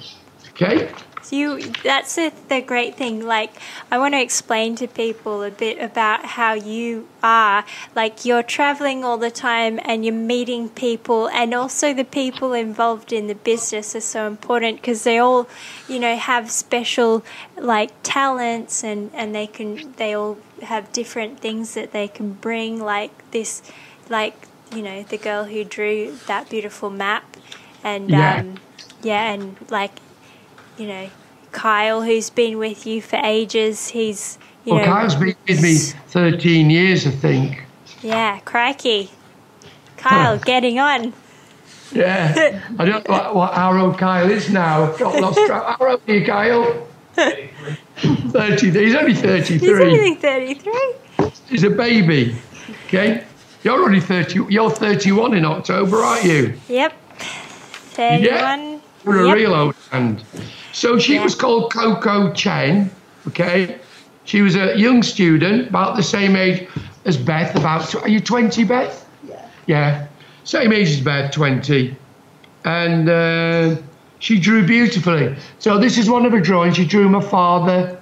Okay? 0.49 0.91
You, 1.31 1.71
that's 1.81 2.15
the, 2.15 2.33
the 2.49 2.59
great 2.59 2.95
thing. 2.97 3.25
Like, 3.25 3.51
I 3.89 3.97
want 3.97 4.13
to 4.15 4.21
explain 4.21 4.75
to 4.75 4.87
people 4.87 5.43
a 5.43 5.49
bit 5.49 5.79
about 5.81 6.25
how 6.25 6.53
you 6.55 7.07
are. 7.23 7.63
Like, 7.95 8.25
you're 8.25 8.43
traveling 8.43 9.05
all 9.05 9.17
the 9.17 9.31
time 9.31 9.79
and 9.85 10.03
you're 10.03 10.13
meeting 10.13 10.67
people, 10.67 11.29
and 11.29 11.53
also 11.53 11.93
the 11.93 12.03
people 12.03 12.51
involved 12.51 13.13
in 13.13 13.27
the 13.27 13.35
business 13.35 13.95
are 13.95 14.01
so 14.01 14.27
important 14.27 14.81
because 14.81 15.03
they 15.05 15.17
all, 15.19 15.47
you 15.87 15.99
know, 15.99 16.17
have 16.17 16.51
special 16.51 17.23
like 17.57 17.91
talents 18.03 18.83
and 18.83 19.09
and 19.13 19.33
they 19.33 19.47
can 19.47 19.93
they 19.97 20.13
all 20.13 20.37
have 20.63 20.91
different 20.91 21.39
things 21.39 21.75
that 21.75 21.93
they 21.93 22.09
can 22.09 22.33
bring. 22.33 22.79
Like 22.81 23.31
this, 23.31 23.61
like 24.09 24.35
you 24.75 24.81
know, 24.81 25.03
the 25.03 25.17
girl 25.17 25.45
who 25.45 25.63
drew 25.63 26.17
that 26.27 26.49
beautiful 26.49 26.89
map, 26.89 27.37
and 27.85 28.09
Yeah. 28.09 28.39
um, 28.39 28.57
yeah, 29.01 29.31
and 29.31 29.55
like 29.69 29.91
you 30.77 30.87
know, 30.87 31.09
Kyle, 31.51 32.01
who's 32.03 32.29
been 32.29 32.57
with 32.57 32.85
you 32.85 33.01
for 33.01 33.17
ages. 33.17 33.89
He's, 33.89 34.37
you 34.65 34.73
Well, 34.73 34.85
know, 34.85 34.91
Kyle's 34.91 35.15
been 35.15 35.35
with 35.47 35.61
me 35.61 35.75
13 35.75 36.69
years, 36.69 37.05
I 37.07 37.11
think. 37.11 37.63
yeah, 38.01 38.39
crikey. 38.39 39.11
Kyle, 39.97 40.37
getting 40.39 40.79
on. 40.79 41.13
Yeah. 41.91 42.61
I 42.79 42.85
don't 42.85 43.07
know 43.07 43.13
what, 43.13 43.35
what 43.35 43.53
how 43.53 43.77
old 43.77 43.97
Kyle 43.97 44.29
is 44.31 44.49
now. 44.49 44.83
I've 44.85 44.97
got 44.97 45.21
lost 45.21 45.37
track. 45.45 45.63
How 45.79 45.87
old 45.91 46.01
are 46.07 46.13
you, 46.13 46.25
Kyle? 46.25 46.87
30. 47.15 48.71
He's 48.71 48.95
only 48.95 49.13
33. 49.13 49.59
He's 49.59 49.69
only 49.69 50.15
33. 50.15 50.73
He's 51.49 51.63
a 51.63 51.69
baby. 51.69 52.35
Okay? 52.87 53.25
You're 53.63 53.83
only 53.83 53.99
30. 53.99 54.45
You're 54.49 54.71
31 54.71 55.33
in 55.35 55.45
October, 55.45 55.97
aren't 55.97 56.23
you? 56.23 56.53
Yep. 56.69 56.93
31. 57.19 58.70
You're 59.03 59.23
a 59.23 59.27
Yep. 59.27 59.35
real 59.35 59.53
old 59.55 59.75
hand. 59.91 60.23
So 60.73 60.97
she 60.99 61.19
was 61.19 61.35
called 61.35 61.73
Coco 61.73 62.31
Chen. 62.33 62.89
Okay? 63.27 63.77
She 64.25 64.41
was 64.41 64.55
a 64.55 64.77
young 64.77 65.03
student, 65.03 65.69
about 65.69 65.95
the 65.95 66.03
same 66.03 66.35
age 66.35 66.67
as 67.05 67.17
Beth. 67.17 67.55
About 67.55 67.89
tw- 67.89 68.03
are 68.03 68.07
you 68.07 68.19
20, 68.19 68.63
Beth? 68.63 69.05
Yeah. 69.27 69.45
Yeah. 69.65 70.07
Same 70.43 70.71
age 70.71 70.89
as 70.89 71.01
Beth, 71.01 71.31
20. 71.31 71.95
And 72.63 73.09
uh, 73.09 73.75
she 74.19 74.39
drew 74.39 74.65
beautifully. 74.65 75.35
So 75.59 75.79
this 75.79 75.97
is 75.97 76.09
one 76.09 76.25
of 76.25 76.31
her 76.31 76.39
drawings. 76.39 76.77
She 76.77 76.85
drew 76.85 77.09
my 77.09 77.21
father 77.21 77.97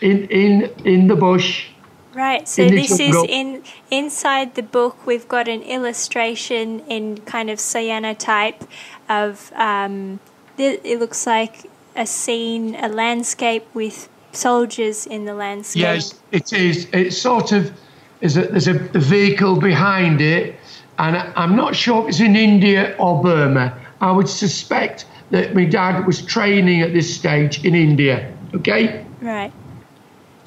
in 0.00 0.26
in 0.28 0.70
in 0.84 1.08
the 1.08 1.16
bush. 1.16 1.66
Right, 2.14 2.46
so 2.48 2.68
this 2.68 3.00
is 3.00 3.16
in 3.28 3.64
inside 3.90 4.54
the 4.54 4.62
book. 4.62 5.04
We've 5.04 5.26
got 5.26 5.48
an 5.48 5.62
illustration 5.62 6.80
in 6.88 7.18
kind 7.26 7.50
of 7.50 7.58
cyanotype 7.58 8.68
of. 9.08 9.52
Um, 9.56 10.20
it, 10.58 10.80
it 10.84 10.98
looks 10.98 11.26
like 11.26 11.70
a 11.96 12.06
scene, 12.06 12.74
a 12.76 12.88
landscape 12.88 13.66
with 13.74 14.08
soldiers 14.32 15.06
in 15.06 15.24
the 15.24 15.34
landscape. 15.34 15.82
Yes, 15.82 16.20
it 16.32 16.52
is. 16.52 16.88
It's 16.92 17.16
sort 17.16 17.52
of 17.52 17.72
there's 18.20 18.36
a, 18.36 18.42
there's 18.42 18.68
a, 18.68 18.74
vehicle 18.98 19.60
behind 19.60 20.20
it, 20.20 20.56
and 20.98 21.16
I'm 21.16 21.56
not 21.56 21.76
sure 21.76 22.02
if 22.02 22.10
it's 22.10 22.20
in 22.20 22.36
India 22.36 22.94
or 22.98 23.22
Burma. 23.22 23.78
I 24.00 24.10
would 24.12 24.28
suspect 24.28 25.06
that 25.30 25.54
my 25.54 25.64
dad 25.64 26.06
was 26.06 26.22
training 26.22 26.82
at 26.82 26.92
this 26.92 27.14
stage 27.14 27.64
in 27.64 27.74
India. 27.74 28.32
Okay. 28.54 29.04
Right. 29.20 29.52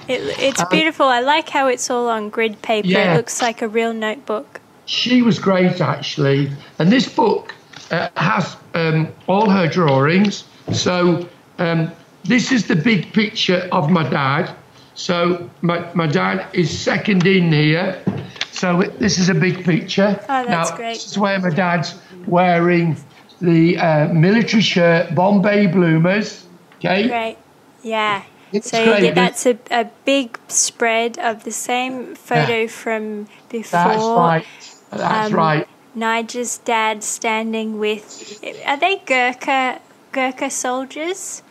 It, 0.08 0.22
it's 0.40 0.62
Um, 0.62 0.68
beautiful. 0.72 1.08
I 1.08 1.20
like 1.20 1.50
how 1.50 1.68
it's 1.68 1.90
all 1.90 2.08
on 2.10 2.30
grid 2.30 2.62
paper. 2.62 2.88
Yeah. 2.88 3.14
It 3.14 3.18
looks 3.18 3.42
like 3.42 3.62
a 3.62 3.68
real 3.68 3.94
notebook. 3.94 4.62
She 4.86 5.22
was 5.22 5.38
great 5.38 5.82
actually, 5.82 6.50
and 6.80 6.92
this 6.92 7.10
book 7.10 7.54
uh, 7.92 8.10
has 8.16 8.58
um, 8.74 9.08
all 9.28 9.50
her 9.50 9.68
drawings. 9.68 10.46
So 10.74 11.28
um, 11.60 11.92
this 12.24 12.52
is 12.52 12.68
the 12.68 12.76
big 12.76 13.14
picture 13.14 13.68
of 13.72 13.90
my 13.90 14.08
dad. 14.10 14.56
So 14.96 15.50
my, 15.62 15.92
my 15.94 16.08
dad 16.08 16.48
is 16.54 16.78
second 16.78 17.26
in 17.26 17.52
here. 17.52 18.04
So 18.52 18.82
this 18.98 19.20
is 19.20 19.30
a 19.30 19.36
big 19.36 19.64
picture. 19.64 20.20
Oh, 20.28 20.46
that's 20.46 20.72
now, 20.72 20.76
great. 20.76 20.94
This 20.96 21.08
is 21.08 21.18
where 21.18 21.40
my 21.40 21.52
dad's 21.52 21.96
wearing 22.26 22.98
the 23.40 23.78
uh, 23.78 24.08
military 24.14 24.64
shirt, 24.64 25.14
Bombay 25.14 25.68
Bloomers. 25.68 26.48
Okay. 26.78 27.10
Right. 27.10 27.38
Yeah. 27.84 28.24
It's 28.52 28.72
so 28.72 28.84
great. 28.84 29.04
yeah, 29.04 29.12
that's 29.12 29.46
a, 29.46 29.60
a 29.70 29.86
big 30.06 30.40
spread 30.48 31.20
of 31.20 31.44
the 31.44 31.52
same 31.52 32.16
photo 32.16 32.68
from 32.68 33.28
before. 33.50 33.80
That's 33.80 34.04
right. 34.04 34.46
That's 34.92 35.32
Um, 35.32 35.34
right. 35.38 35.68
Nigel's 35.98 36.60
dad 36.60 37.04
standing 37.04 37.80
with. 37.80 38.40
Are 38.66 38.78
they 38.78 39.02
Gurkha 39.06 39.82
Gurkha 40.12 40.50
soldiers? 40.50 41.42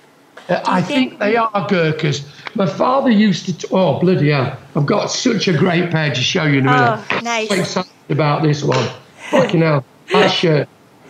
Uh, 0.49 0.61
I 0.65 0.81
think- 0.81 1.11
think 1.11 1.21
they 1.21 1.37
are 1.37 1.51
Gurkhas. 1.69 2.25
My 2.55 2.67
father 2.67 3.11
used 3.11 3.47
to. 3.47 3.59
T- 3.59 3.69
oh, 3.73 3.99
bloody 3.99 4.31
hell. 4.31 4.57
I've 4.77 4.87
got 4.87 5.11
such 5.11 5.49
a 5.49 5.53
great 5.53 5.91
pair 5.91 6.15
to 6.15 6.21
show 6.21 6.45
you 6.45 6.59
in 6.61 6.69
a 6.69 6.71
minute. 6.71 7.05
Oh, 7.11 7.21
nice. 7.23 7.49
So 7.49 7.55
excited 7.57 7.91
about 8.11 8.43
this 8.43 8.63
one. 8.63 8.89
Fucking 9.31 9.61
hell. 9.61 9.85
That 10.13 10.29
shirt. 10.29 10.69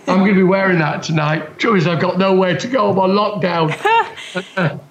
I'm 0.08 0.20
going 0.20 0.30
to 0.30 0.36
be 0.36 0.42
wearing 0.42 0.78
that 0.78 1.02
tonight. 1.02 1.58
Truth 1.58 1.82
is, 1.82 1.86
I've 1.86 2.00
got 2.00 2.16
nowhere 2.18 2.56
to 2.56 2.66
go. 2.66 2.90
I'm 2.90 2.98
on 2.98 3.10
lockdown. 3.10 3.74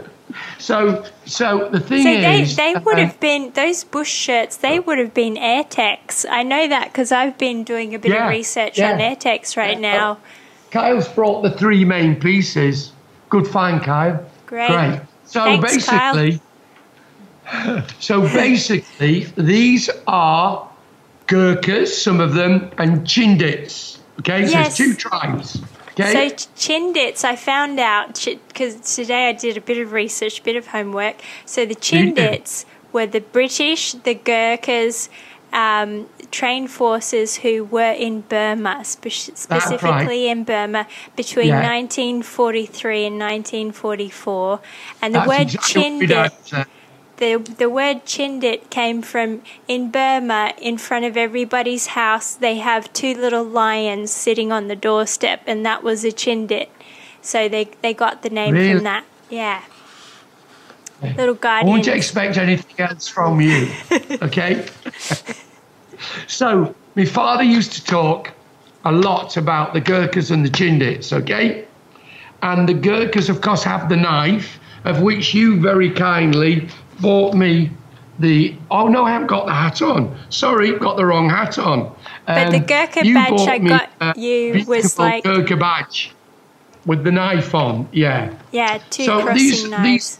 so, 0.57 1.03
so 1.25 1.69
the 1.69 1.79
thing 1.79 2.03
So 2.03 2.09
they, 2.21 2.41
is. 2.41 2.55
they 2.55 2.73
would 2.75 2.95
uh, 2.99 3.05
have 3.05 3.19
been 3.19 3.51
those 3.51 3.83
bush 3.83 4.09
shirts. 4.11 4.57
They 4.57 4.79
would 4.79 4.97
have 4.97 5.13
been 5.13 5.35
Aertex. 5.35 6.25
I 6.29 6.43
know 6.43 6.67
that 6.67 6.91
because 6.91 7.11
I've 7.11 7.37
been 7.37 7.63
doing 7.63 7.93
a 7.95 7.99
bit 7.99 8.11
Yeah, 8.11 8.25
of 8.25 8.29
research 8.31 8.77
yeah. 8.77 8.91
on 8.93 8.99
Aertex 8.99 9.55
right 9.57 9.79
now. 9.79 10.17
Kyle's 10.71 11.07
brought 11.09 11.41
the 11.41 11.51
three 11.51 11.83
main 11.85 12.15
pieces. 12.19 12.91
Good 13.29 13.47
find, 13.47 13.81
Kyle. 13.83 14.25
Great. 14.45 14.69
Great. 14.69 15.01
So 15.25 15.43
Thanks, 15.43 15.85
Kyle. 15.85 16.13
basically, 16.13 16.41
so 17.99 18.21
basically, 18.21 19.25
these 19.37 19.89
are 20.07 20.67
Gurkhas, 21.27 21.87
some 22.01 22.19
of 22.19 22.33
them, 22.33 22.71
and 22.77 23.01
Chindits. 23.05 23.97
Okay, 24.19 24.45
so 24.45 24.51
Yes. 24.51 24.67
it's 24.67 24.77
two 24.77 24.93
tribes. 24.93 25.61
So 26.01 26.19
Okay, 26.19 26.29
Ch- 26.31 26.47
Chindits, 26.55 27.23
I 27.23 27.35
found 27.35 27.79
out 27.79 28.25
because 28.47 28.95
today 28.95 29.29
I 29.29 29.33
did 29.33 29.57
a 29.57 29.61
bit 29.61 29.77
of 29.77 29.91
research, 29.91 30.39
a 30.39 30.43
bit 30.43 30.55
of 30.55 30.67
homework. 30.67 31.15
So 31.45 31.65
the. 31.65 31.75
Chindits 31.75 32.65
were 32.93 33.05
the 33.07 33.21
British, 33.21 33.93
the 33.93 34.13
Gurkhas, 34.15 35.09
um, 35.53 36.07
trained 36.31 36.71
forces 36.71 37.37
who 37.37 37.63
were 37.65 37.91
in 37.91 38.21
Burma, 38.21 38.83
spe- 38.85 39.09
specifically 39.09 40.29
in 40.29 40.43
Burma 40.43 40.87
between 41.15 41.47
Yeah. 41.47 41.61
1943 41.61 43.05
and 43.05 43.19
1944. 43.19 44.59
And 45.01 45.13
the 45.13 45.19
That's 45.19 45.29
word 45.29 45.41
exactly 45.41 46.07
Chindit. 46.07 46.67
The 47.21 47.37
the 47.59 47.69
word 47.69 48.03
chindit 48.03 48.69
came 48.71 49.01
from 49.03 49.43
in 49.67 49.91
Burma 49.91 50.53
in 50.59 50.77
front 50.77 51.05
of 51.05 51.15
everybody's 51.15 51.87
house 51.87 52.33
they 52.33 52.57
have 52.57 52.91
two 52.91 53.13
little 53.13 53.43
lions 53.43 54.11
sitting 54.11 54.51
on 54.51 54.67
the 54.67 54.75
doorstep 54.75 55.41
and 55.45 55.63
that 55.65 55.83
was 55.83 56.03
a 56.03 56.11
chindit 56.11 56.67
so 57.21 57.47
they 57.47 57.65
they 57.81 57.93
got 57.93 58.23
the 58.23 58.29
name 58.29 58.55
Really? 58.55 58.73
from 58.73 58.83
that 58.85 59.05
yeah 59.29 59.61
little 61.17 61.35
I 61.35 61.37
guardians 61.37 61.87
won't 61.87 61.95
expect 61.95 62.37
anything 62.37 62.79
else 62.79 63.07
from 63.07 63.41
you. 63.41 63.67
Okay? 64.21 64.67
so, 66.27 66.75
my 66.95 67.05
father 67.05 67.43
used 67.43 67.73
to 67.73 67.83
talk 67.83 68.31
a 68.85 68.91
lot 68.91 69.37
about 69.37 69.73
the 69.73 69.81
Gurkhas 69.81 70.31
and 70.31 70.45
the 70.45 70.49
Chindits, 70.49 71.11
okay? 71.11 71.65
And 72.43 72.69
the 72.69 72.73
Gurkhas, 72.73 73.29
of 73.29 73.41
course, 73.41 73.63
have 73.63 73.89
the 73.89 73.95
knife, 73.95 74.59
of 74.85 75.01
which 75.01 75.33
you 75.33 75.59
very 75.59 75.89
kindly 75.91 76.67
bought 77.01 77.33
me 77.33 77.71
the. 78.19 78.55
Oh, 78.69 78.87
no, 78.87 79.05
I 79.05 79.11
haven't 79.11 79.27
got 79.27 79.45
the 79.45 79.53
hat 79.53 79.81
on. 79.81 80.15
Sorry, 80.29 80.77
got 80.77 80.97
the 80.97 81.05
wrong 81.05 81.29
hat 81.29 81.57
on. 81.59 81.91
But 82.27 82.51
the 82.51 82.57
Um, 82.57 82.63
Gurkha 82.63 83.01
badge 83.03 83.47
I 83.47 83.57
got 83.57 84.17
you 84.17 84.63
was 84.67 84.97
like- 84.99 85.23
Gurkha 85.23 85.55
badge 85.57 86.13
with 86.85 87.03
the 87.03 87.11
knife 87.11 87.53
on, 87.53 87.87
yeah. 87.91 88.29
yeah 88.51 88.79
two 88.89 89.03
So 89.05 89.21
crossing 89.21 89.35
these- 89.37 89.69
knives 89.69 89.83
these- 89.83 90.19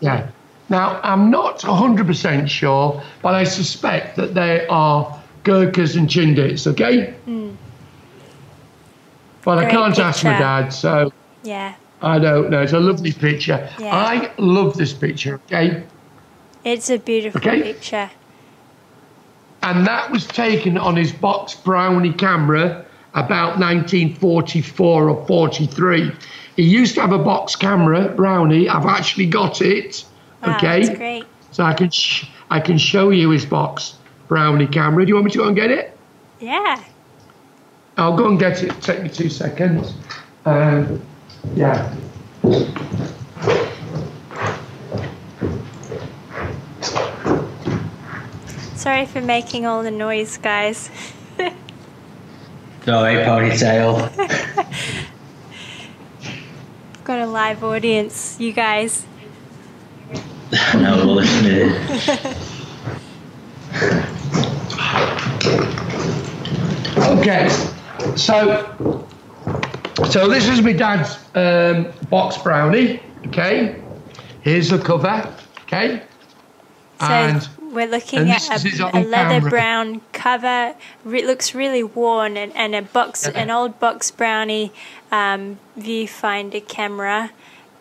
Yeah. 0.00 0.26
Now, 0.68 0.98
I'm 1.02 1.30
not 1.30 1.62
100% 1.64 2.48
sure, 2.50 3.00
but 3.22 3.34
I 3.34 3.44
suspect 3.44 4.16
that 4.16 4.34
they 4.34 4.66
are 4.68 5.16
Gurkhas 5.44 5.94
and 5.94 6.08
Chindits, 6.08 6.66
okay? 6.66 7.14
But 9.44 9.58
I 9.58 9.62
Great 9.62 9.70
can't 9.70 9.98
ask 9.98 10.24
my 10.24 10.36
dad, 10.38 10.70
so 10.72 11.12
yeah 11.44 11.74
I 12.02 12.18
don't 12.18 12.50
know. 12.50 12.62
It's 12.62 12.72
a 12.72 12.80
lovely 12.80 13.12
picture. 13.12 13.68
Yeah. 13.78 13.94
I 13.94 14.30
love 14.38 14.76
this 14.76 14.92
picture, 14.92 15.40
okay? 15.46 15.82
it's 16.64 16.90
a 16.90 16.98
beautiful 16.98 17.40
Okay. 17.40 17.62
picture 17.62 18.10
And 19.62 19.86
that 19.86 20.10
was 20.10 20.26
taken 20.26 20.76
on 20.76 20.96
his 20.96 21.12
box 21.12 21.54
brownie 21.54 22.12
camera, 22.12 22.84
about 23.14 23.58
1944 23.58 25.08
or 25.08 25.26
43. 25.26 26.12
He 26.56 26.62
used 26.62 26.94
to 26.96 27.00
have 27.02 27.12
a 27.12 27.18
box 27.18 27.54
camera, 27.56 28.08
Brownie. 28.08 28.68
I've 28.68 28.86
actually 28.86 29.26
got 29.26 29.60
it. 29.62 30.04
Wow, 30.44 30.56
okay. 30.56 30.84
that's 30.86 30.98
great. 30.98 31.24
So 31.52 31.64
I 31.64 31.72
can 31.72 31.90
sh- 31.90 32.26
I 32.50 32.60
can 32.60 32.78
show 32.78 33.10
you 33.10 33.30
his 33.30 33.46
box 33.46 33.94
Brownie 34.28 34.66
camera. 34.66 35.04
Do 35.04 35.08
you 35.10 35.14
want 35.14 35.26
me 35.26 35.30
to 35.32 35.38
go 35.38 35.46
and 35.46 35.56
get 35.56 35.70
it? 35.70 35.96
Yeah. 36.40 36.82
I'll 37.96 38.16
go 38.16 38.26
and 38.28 38.38
get 38.38 38.62
it. 38.62 38.70
Take 38.82 39.02
me 39.02 39.08
two 39.08 39.28
seconds. 39.30 39.94
Um, 40.44 41.00
yeah. 41.54 41.94
Sorry 48.74 49.06
for 49.06 49.20
making 49.20 49.66
all 49.66 49.82
the 49.82 49.90
noise, 49.90 50.38
guys. 50.38 50.90
Sorry, 52.84 53.16
ponytail. 53.16 54.14
Got 57.04 57.18
a 57.18 57.26
live 57.26 57.64
audience, 57.64 58.38
you 58.38 58.52
guys. 58.52 59.04
no, 60.74 60.96
we're 61.04 61.04
listening. 61.04 62.44
Okay. 66.98 67.48
So, 68.14 68.85
so 70.10 70.28
this 70.28 70.48
is 70.48 70.62
my 70.62 70.72
dad's 70.72 71.18
um, 71.34 71.92
box 72.10 72.38
brownie. 72.38 73.00
Okay. 73.26 73.80
Here's 74.42 74.70
the 74.70 74.78
cover. 74.78 75.32
Okay. 75.62 76.02
So 77.00 77.06
And- 77.06 77.48
we're 77.72 77.86
looking 77.88 78.30
at 78.30 78.40
this 78.40 78.50
is 78.50 78.62
his 78.62 78.80
a, 78.80 78.86
a 78.86 79.04
leather 79.04 79.40
camera. 79.40 79.50
brown 79.50 80.00
cover. 80.12 80.74
It 81.04 81.26
looks 81.26 81.54
really 81.54 81.82
worn, 81.82 82.36
and, 82.38 82.54
and 82.56 82.74
a 82.74 82.80
box, 82.82 83.26
Yeah. 83.30 83.38
an 83.38 83.50
old 83.50 83.78
box 83.78 84.10
brownie 84.10 84.72
um, 85.12 85.58
viewfinder 85.78 86.66
camera 86.66 87.32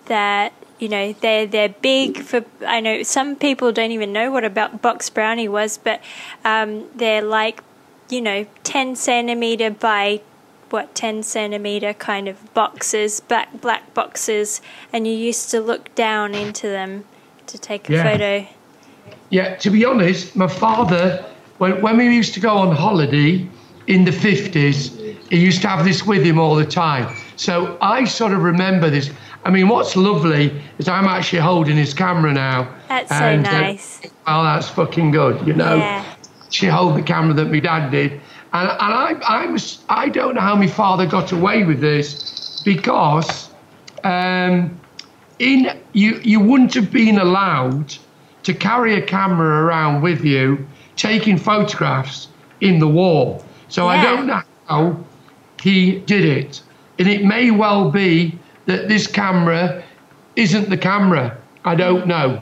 that 0.07 0.51
you 0.79 0.89
know 0.89 1.13
they're 1.21 1.45
they're 1.47 1.69
big 1.69 2.17
for. 2.17 2.43
I 2.67 2.81
know 2.81 3.03
some 3.03 3.37
people 3.37 3.71
don't 3.71 3.91
even 3.91 4.11
know 4.11 4.31
what 4.31 4.43
about 4.43 4.81
box 4.81 5.09
brownie 5.09 5.47
was, 5.47 5.77
but 5.77 6.01
um, 6.43 6.85
they're 6.93 7.21
like 7.21 7.63
you 8.09 8.21
know 8.21 8.45
ten 8.63 8.97
centimeter 8.97 9.69
by 9.69 10.19
what 10.69 10.93
10 10.95 11.23
centimeter 11.23 11.93
kind 11.93 12.27
of 12.27 12.53
boxes 12.53 13.19
black 13.19 13.61
black 13.61 13.93
boxes 13.93 14.61
and 14.91 15.07
you 15.07 15.13
used 15.13 15.49
to 15.51 15.59
look 15.61 15.93
down 15.95 16.33
into 16.33 16.67
them 16.67 17.05
to 17.47 17.57
take 17.57 17.89
a 17.89 17.93
Yeah. 17.93 18.03
photo 18.03 18.47
Yeah, 19.29 19.55
to 19.55 19.69
be 19.69 19.83
honest, 19.85 20.35
my 20.35 20.47
father, 20.47 21.25
when, 21.57 21.81
when 21.81 21.97
we 21.97 22.05
used 22.15 22.33
to 22.35 22.39
go 22.39 22.57
on 22.57 22.75
holiday 22.75 23.47
in 23.87 24.05
the 24.05 24.11
50s, 24.11 24.91
he 25.29 25.37
used 25.39 25.61
to 25.63 25.67
have 25.67 25.83
this 25.83 26.05
with 26.05 26.23
him 26.23 26.37
all 26.39 26.55
the 26.55 26.65
time. 26.65 27.15
So 27.35 27.77
I 27.81 28.05
sort 28.05 28.33
of 28.33 28.43
remember 28.43 28.89
this. 28.89 29.09
I 29.43 29.49
mean, 29.51 29.67
what's 29.67 29.95
lovely 29.95 30.61
is 30.77 30.87
I'm 30.87 31.05
actually 31.05 31.39
holding 31.39 31.75
his 31.75 31.93
camera 31.93 32.33
now. 32.33 32.67
That's 32.87 33.09
so 33.09 33.15
and, 33.15 33.45
uh, 33.47 33.51
nice. 33.51 34.01
well, 34.25 34.43
that's 34.43 34.69
fucking 34.69 35.11
good, 35.11 35.45
you 35.47 35.53
know. 35.53 35.75
Yeah. 35.77 36.03
She 36.49 36.67
hold 36.67 36.95
the 36.95 37.03
camera 37.03 37.33
that 37.33 37.51
my 37.51 37.59
dad 37.59 37.89
did. 37.89 38.21
And, 38.55 38.69
and 38.69 38.93
I, 38.93 39.15
I, 39.27 39.47
was, 39.47 39.79
I 39.89 40.07
don't 40.07 40.35
know 40.35 40.41
how 40.41 40.55
my 40.55 40.67
father 40.67 41.05
got 41.05 41.33
away 41.33 41.65
with 41.65 41.81
this 41.81 42.61
because 42.63 43.49
um, 44.05 44.79
in 45.39 45.77
you, 45.91 46.21
you 46.23 46.39
wouldn't 46.39 46.73
have 46.75 46.89
been 46.89 47.19
allowed 47.19 47.93
to 48.43 48.53
carry 48.53 48.95
a 48.95 49.01
camera 49.01 49.65
around 49.65 50.01
with 50.01 50.23
you 50.23 50.65
taking 50.95 51.37
photographs 51.37 52.29
in 52.61 52.79
the 52.79 52.87
war. 52.87 53.43
So 53.67 53.89
I 53.89 54.01
don't 54.01 54.27
know 54.27 54.41
how 54.67 55.03
he 55.61 55.99
did 55.99 56.23
it. 56.23 56.61
And 56.97 57.09
it 57.09 57.25
may 57.25 57.51
well 57.51 57.91
be 57.91 58.39
that 58.67 58.87
this 58.87 59.05
camera 59.05 59.83
isn't 60.37 60.69
the 60.69 60.77
camera. 60.77 61.37
I 61.65 61.75
don't 61.75 62.07
know. 62.07 62.41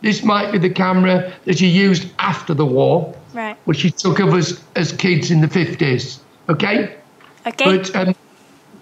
This 0.00 0.24
might 0.24 0.50
be 0.50 0.56
the 0.56 0.70
camera 0.70 1.30
that 1.44 1.58
he 1.58 1.68
used 1.68 2.08
after 2.18 2.54
the 2.54 2.64
war, 2.64 3.14
Right. 3.34 3.56
which 3.64 3.82
he 3.82 3.90
took 3.90 4.18
of 4.18 4.32
us 4.34 4.62
as 4.76 4.92
kids 4.92 5.30
in 5.30 5.40
the 5.40 5.46
50s. 5.46 6.18
Okay? 6.48 6.96
Okay. 7.46 7.64
But 7.64 7.96
um, 7.96 8.14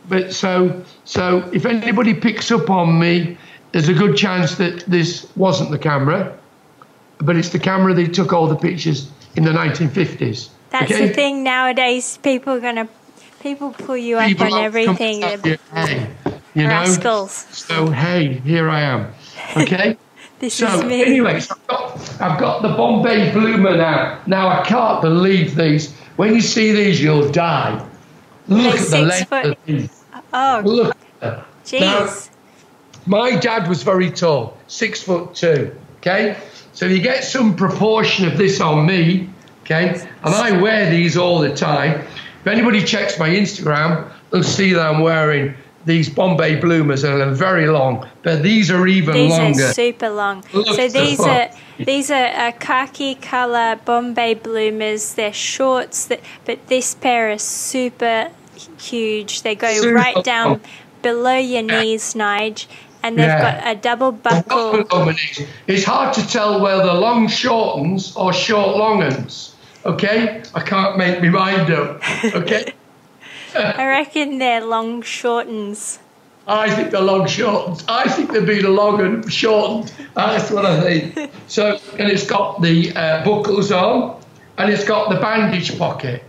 but 0.09 0.33
so 0.33 0.85
so 1.05 1.49
if 1.53 1.65
anybody 1.65 2.15
picks 2.15 2.51
up 2.51 2.69
on 2.69 2.99
me, 2.99 3.39
there's 3.73 3.89
a 3.89 3.95
good 3.95 4.17
chance 4.17 4.57
that 4.57 4.81
this 4.87 5.27
wasn't 5.37 5.71
the 5.71 5.79
camera, 5.79 6.37
but 7.19 7.37
it's 7.37 7.51
the 7.51 7.59
camera 7.59 7.95
that 7.95 8.13
took 8.13 8.33
all 8.33 8.47
the 8.47 8.57
pictures 8.57 9.11
in 9.37 9.45
the 9.45 9.53
1950s. 9.53 10.49
That's 10.71 10.91
okay? 10.91 11.09
the 11.09 11.15
thing 11.15 11.43
nowadays. 11.43 12.19
People 12.23 12.55
are 12.55 12.61
gonna 12.61 12.89
people 13.41 13.71
pull 13.71 13.97
you 13.97 14.19
up 14.19 14.27
People 14.29 14.55
on 14.55 14.65
everything. 14.65 15.23
here, 15.23 15.59
hey, 15.73 16.11
you 16.55 16.65
know. 16.65 16.69
rascals. 16.69 17.33
So 17.33 17.91
hey, 17.91 18.35
here 18.35 18.69
I 18.69 18.81
am. 18.81 19.13
Okay. 19.57 19.97
This 20.41 20.55
So 20.55 20.67
is 20.67 20.85
me. 20.85 21.05
anyway, 21.05 21.39
so 21.41 21.55
I've 21.55 21.67
got 21.69 22.21
I've 22.21 22.41
got 22.41 22.63
the 22.63 22.69
Bombay 22.71 23.31
Bloomer 23.33 23.77
now. 23.77 24.21
Now 24.27 24.49
I 24.49 24.65
can't 24.65 25.01
believe 25.03 25.55
these. 25.55 25.93
When 26.17 26.35
you 26.35 26.41
see 26.41 26.73
these, 26.73 27.01
you'll 27.01 27.31
die. 27.31 27.87
Look 28.49 28.75
at 28.75 28.89
the 28.89 29.03
length 29.03 29.29
foot- 29.29 29.45
of 29.47 29.57
these. 29.67 30.03
oh, 30.33 30.63
Look. 30.65 30.97
Now, 31.23 31.45
jeez. 31.65 32.31
my 33.07 33.37
dad 33.37 33.69
was 33.69 33.83
very 33.83 34.11
tall, 34.11 34.57
six 34.67 35.03
foot 35.03 35.35
two. 35.35 35.77
Okay, 35.99 36.37
so 36.73 36.87
you 36.87 37.01
get 37.03 37.23
some 37.23 37.55
proportion 37.55 38.27
of 38.27 38.39
this 38.39 38.61
on 38.63 38.87
me. 38.87 39.29
Okay, 39.65 39.91
and 40.25 40.35
I 40.35 40.59
wear 40.61 40.91
these 40.91 41.19
all 41.19 41.39
the 41.39 41.55
time. 41.55 42.01
If 42.41 42.47
anybody 42.47 42.83
checks 42.83 43.19
my 43.19 43.29
Instagram, 43.29 44.11
they'll 44.31 44.43
see 44.43 44.73
that 44.73 44.87
I'm 44.87 45.03
wearing 45.03 45.55
these 45.85 46.09
Bombay 46.09 46.57
Bloomers, 46.57 47.03
they're 47.03 47.31
very 47.31 47.67
long. 47.69 48.07
But 48.23 48.43
these 48.43 48.71
are 48.71 48.87
even 48.87 49.15
These 49.15 49.31
longer. 49.31 49.53
These 49.55 49.63
are 49.63 49.73
super 49.73 50.11
long. 50.11 50.45
Look 50.53 50.67
so 50.67 50.89
these 50.89 51.21
are 51.21 51.51
these 51.79 52.11
are 52.11 52.27
uh, 52.27 52.53
khaki 52.59 53.15
color 53.15 53.79
Bombay 53.85 54.35
bloomers. 54.35 55.15
They're 55.15 55.33
shorts, 55.33 56.07
that, 56.07 56.21
but 56.45 56.67
this 56.69 56.95
pair 56.95 57.31
is 57.31 57.43
super 57.43 58.31
huge. 58.79 59.43
They 59.43 59.55
go 59.55 59.73
Super 59.73 59.95
right 59.95 60.23
down 60.25 60.49
long. 60.49 60.61
below 61.03 61.37
your 61.39 61.63
knees, 61.63 62.13
Nige, 62.15 62.67
and 63.03 63.17
they've 63.19 63.25
Yeah. 63.27 63.63
got 63.63 63.77
a 63.77 63.81
double 63.81 64.13
buckle. 64.13 64.85
It's 65.67 65.85
hard 65.85 66.13
to 66.15 66.27
tell 66.29 66.61
whether 66.61 66.93
long 66.93 67.27
shortens 67.29 68.15
or 68.17 68.33
short 68.35 68.77
longens. 68.77 69.53
Okay, 69.87 70.43
I 70.55 70.61
can't 70.61 70.99
make 70.99 71.23
my 71.23 71.31
mind 71.31 71.71
up. 71.73 72.03
Okay. 72.35 72.75
I 73.55 73.87
reckon 73.87 74.39
they're 74.39 74.65
long 74.65 75.03
shortens. 75.03 75.99
I 76.47 76.69
think 76.75 76.91
they're 76.91 77.01
long 77.01 77.27
shortened. 77.29 77.85
I 77.89 78.09
think 78.09 78.33
they've 78.33 78.45
been 78.47 78.75
long 78.75 79.01
and 79.01 79.33
shortened. 79.33 79.93
That's 80.15 80.51
what 80.51 80.67
I 80.67 80.81
think. 80.81 81.31
So, 81.49 81.81
and 81.99 82.09
it's 82.09 82.25
got 82.27 82.63
the 82.63 82.93
uh, 82.95 83.25
buckles 83.25 83.73
on, 83.73 84.21
and 84.57 84.71
it's 84.73 84.85
got 84.85 85.11
the 85.11 85.17
bandage 85.21 85.77
pocket. 85.79 86.23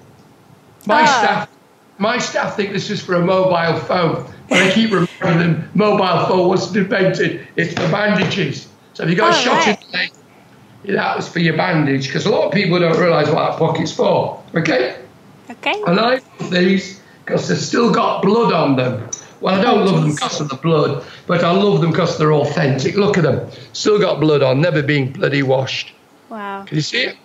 My 0.87 1.01
Ah. 1.03 1.05
staff, 1.05 1.49
my 1.99 2.17
staff 2.17 2.55
think 2.55 2.73
this 2.73 2.89
is 2.89 3.01
for 3.03 3.13
a 3.15 3.21
mobile 3.23 3.79
phone, 3.81 4.25
but 4.49 4.57
I 4.57 4.71
keep 4.71 4.89
reminding 4.91 5.53
them 5.53 5.69
mobile 5.75 6.25
phone 6.25 6.47
wasn't 6.47 6.77
invented. 6.77 7.47
It's 7.55 7.73
for 7.73 7.87
bandages. 7.91 8.67
So 8.95 9.03
if 9.03 9.11
you 9.11 9.15
got 9.15 9.33
Oh, 9.35 9.37
a 9.39 9.41
shot 9.43 9.53
right. 9.67 9.67
in 9.67 9.91
the 9.91 9.97
leg, 9.97 10.11
that 10.97 11.15
was 11.17 11.27
for 11.29 11.39
your 11.39 11.55
bandage, 11.55 12.07
because 12.07 12.25
a 12.25 12.31
lot 12.31 12.45
of 12.47 12.51
people 12.51 12.79
don't 12.79 12.97
realise 12.97 13.27
what 13.29 13.51
that 13.51 13.59
pocket's 13.59 13.91
for. 13.93 14.41
Okay. 14.55 14.95
Okay. 15.51 15.83
And 15.85 15.99
I 15.99 16.13
love 16.39 16.49
these 16.49 16.99
because 17.25 17.47
they've 17.47 17.57
still 17.57 17.91
got 17.91 18.21
blood 18.21 18.51
on 18.53 18.75
them. 18.75 19.09
Well, 19.39 19.59
I 19.59 19.61
don't 19.61 19.85
love 19.85 20.01
them 20.03 20.11
because 20.11 20.39
of 20.39 20.49
the 20.49 20.55
blood, 20.55 21.03
but 21.25 21.43
I 21.43 21.51
love 21.51 21.81
them 21.81 21.91
because 21.91 22.17
they're 22.17 22.33
authentic. 22.33 22.95
Look 22.95 23.17
at 23.17 23.23
them. 23.23 23.49
Still 23.73 23.99
got 23.99 24.19
blood 24.19 24.43
on, 24.43 24.61
never 24.61 24.83
been 24.83 25.11
bloody 25.11 25.41
washed. 25.41 25.93
Wow. 26.29 26.63
Can 26.65 26.75
you 26.75 26.81
see 26.81 27.05
it? 27.05 27.17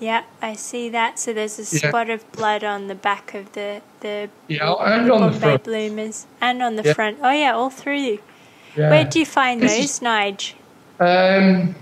Yeah, 0.00 0.24
I 0.42 0.54
see 0.54 0.88
that. 0.90 1.18
So 1.20 1.32
there's 1.32 1.58
a 1.58 1.62
Yeah. 1.76 1.88
spot 1.88 2.10
of 2.10 2.30
blood 2.32 2.64
on 2.64 2.88
the 2.88 2.94
back 2.96 3.32
of 3.34 3.52
the 3.52 3.80
the 4.00 4.28
Yeah, 4.48 4.72
and 4.80 5.10
on 5.10 5.32
the 5.32 5.38
front. 5.38 5.62
bloomers 5.64 6.26
and 6.40 6.60
on 6.62 6.74
the 6.76 6.82
Yeah. 6.82 6.94
front. 6.94 7.18
Oh 7.22 7.30
yeah, 7.30 7.54
all 7.54 7.70
through. 7.70 8.18
Yeah. 8.76 8.90
Where 8.90 9.04
do 9.04 9.20
you 9.20 9.24
find 9.26 9.62
This 9.62 9.72
those, 9.76 9.84
is- 9.84 10.00
Nige? 10.00 10.54
Um, 10.98 11.74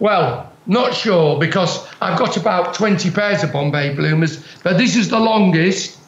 well, 0.00 0.50
not 0.66 0.94
sure 0.94 1.38
because 1.38 1.86
I've 2.00 2.18
got 2.18 2.36
about 2.36 2.74
20 2.74 3.10
pairs 3.10 3.42
of 3.42 3.52
Bombay 3.52 3.94
bloomers, 3.94 4.44
but 4.62 4.78
this 4.78 4.96
is 4.96 5.08
the 5.08 5.20
longest 5.20 5.98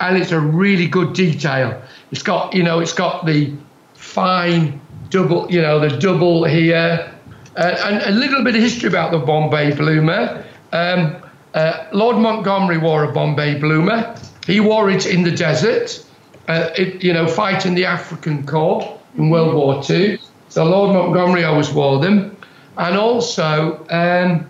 and 0.00 0.16
it's 0.16 0.32
a 0.32 0.40
really 0.40 0.86
good 0.86 1.12
detail. 1.12 1.80
It's 2.10 2.22
got, 2.22 2.54
you 2.54 2.62
know, 2.62 2.80
it's 2.80 2.92
got 2.92 3.26
the 3.26 3.52
fine 3.94 4.80
double, 5.10 5.50
you 5.50 5.60
know, 5.60 5.80
the 5.80 5.96
double 5.98 6.44
here. 6.44 7.12
Uh, 7.56 7.76
and 7.84 8.02
a 8.02 8.18
little 8.18 8.44
bit 8.44 8.54
of 8.54 8.62
history 8.62 8.88
about 8.88 9.10
the 9.10 9.18
Bombay 9.18 9.74
bloomer. 9.74 10.44
Um, 10.72 11.16
uh, 11.54 11.86
Lord 11.92 12.16
Montgomery 12.18 12.78
wore 12.78 13.04
a 13.04 13.12
Bombay 13.12 13.58
bloomer. 13.58 14.14
He 14.46 14.60
wore 14.60 14.90
it 14.90 15.06
in 15.06 15.24
the 15.24 15.30
desert, 15.30 16.04
uh, 16.46 16.70
it, 16.76 17.02
you 17.02 17.12
know, 17.12 17.26
fighting 17.26 17.74
the 17.74 17.82
Afrika 17.82 18.44
Korps 18.44 18.98
in 19.16 19.30
World 19.30 19.54
War 19.54 19.82
II. 19.88 20.18
So 20.48 20.64
Lord 20.64 20.94
Montgomery 20.94 21.44
always 21.44 21.70
wore 21.70 22.00
them. 22.00 22.36
And 22.78 22.96
also, 22.96 23.84
um, 23.90 24.46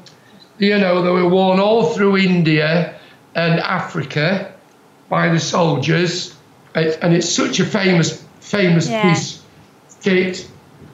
you 0.59 0.77
know, 0.79 1.03
they 1.03 1.11
were 1.11 1.29
worn 1.29 1.59
all 1.59 1.87
through 1.95 2.19
India 2.19 2.95
and 3.35 3.59
Africa 3.59 4.53
by 5.09 5.31
the 5.31 5.41
soldiers, 5.41 6.35
and 6.75 7.15
it's 7.15 7.29
such 7.29 7.59
a 7.61 7.65
famous 7.65 8.23
famous 8.41 8.89
Yeah. 8.89 9.03
piece 9.15 9.41
kit. 10.03 10.47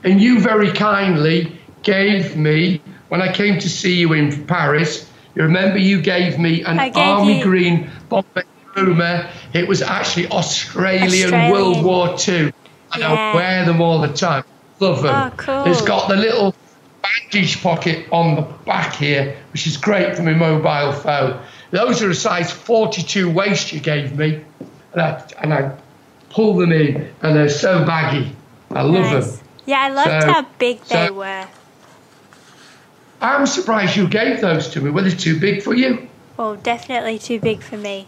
And 0.05 0.20
you 0.20 0.40
very 0.40 0.70
kindly 0.73 1.53
gave 1.83 2.37
me 2.37 2.81
when 3.09 3.20
I 3.23 3.33
came 3.33 3.59
to 3.61 3.68
see 3.68 3.94
you 3.94 4.12
in 4.12 4.44
Paris. 4.47 5.07
You 5.35 5.42
remember 5.44 5.79
you 5.79 6.01
gave 6.01 6.38
me 6.38 6.62
an 6.62 6.77
gave 6.77 6.97
army 6.97 7.38
you- 7.38 7.42
green 7.44 7.90
Bombay 8.09 8.42
bloomer. 8.75 9.27
It 9.53 9.68
was 9.68 9.83
actually 9.83 10.29
Australian, 10.29 11.05
Australian. 11.25 11.53
World 11.53 11.85
War 11.85 12.16
Two. 12.16 12.53
And 12.92 13.03
Yeah. 13.03 13.12
I 13.12 13.35
wear 13.35 13.64
them 13.64 13.81
all 13.81 14.01
the 14.01 14.09
time. 14.09 14.44
Love 14.81 15.03
them. 15.03 15.14
Oh, 15.14 15.31
cool. 15.37 15.64
It's 15.66 15.83
got 15.83 16.09
the 16.09 16.16
little 16.16 16.55
bandage 17.22 17.62
pocket 17.62 18.07
on 18.12 18.37
the 18.37 18.42
back 18.42 18.94
here, 18.94 19.37
which 19.53 19.66
is 19.66 19.77
great 19.77 20.16
for 20.16 20.22
my 20.22 20.33
mobile 20.35 20.92
phone. 20.92 21.40
Those 21.70 22.03
are 22.03 22.11
a 22.11 22.14
size 22.14 22.50
42 22.50 23.31
waist 23.31 23.72
you 23.72 23.81
gave 23.81 24.16
me, 24.16 24.44
and 24.92 25.00
I, 25.03 25.22
and 25.42 25.55
I 25.55 25.77
pull 26.31 26.55
them 26.57 26.72
in, 26.72 27.11
and 27.22 27.37
they're 27.37 27.48
so 27.48 27.85
baggy. 27.85 28.35
I 28.70 28.83
love 28.83 29.12
Nice. 29.12 29.37
them. 29.37 29.46
Yeah, 29.66 29.81
I 29.81 29.88
loved 29.88 30.22
So- 30.22 30.33
how 30.33 30.46
big 30.59 30.81
they 30.85 31.07
so- 31.09 31.12
were. 31.12 31.46
I'm 33.20 33.46
surprised 33.46 33.96
you 33.96 34.07
gave 34.07 34.40
those 34.40 34.68
to 34.70 34.81
me. 34.81 34.90
Were 34.90 35.03
they 35.03 35.11
too 35.11 35.38
big 35.40 35.62
for 35.62 35.74
you? 35.74 36.09
Well, 36.37 36.57
definitely 36.57 37.18
too 37.18 37.40
big 37.40 37.62
for 37.62 37.77
me. 37.79 38.07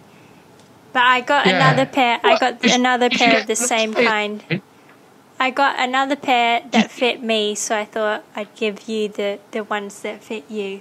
But 0.92 1.04
I 1.04 1.20
got 1.20 1.46
Yeah. 1.46 1.56
another 1.56 1.86
pair. 1.86 2.20
I 2.22 2.38
got 2.38 2.62
another 2.64 3.08
pair 3.08 3.40
of 3.40 3.46
the 3.46 3.56
same 3.56 3.94
kind. 3.94 4.42
I 5.38 5.50
got 5.50 5.78
another 5.78 6.16
pair 6.16 6.62
that 6.70 6.90
fit 6.90 7.22
me, 7.22 7.54
so 7.54 7.76
I 7.76 7.84
thought 7.84 8.24
I'd 8.34 8.54
give 8.54 8.88
you 8.88 9.08
the, 9.08 9.38
the 9.50 9.64
ones 9.64 10.00
that 10.02 10.22
fit 10.22 10.50
you. 10.50 10.80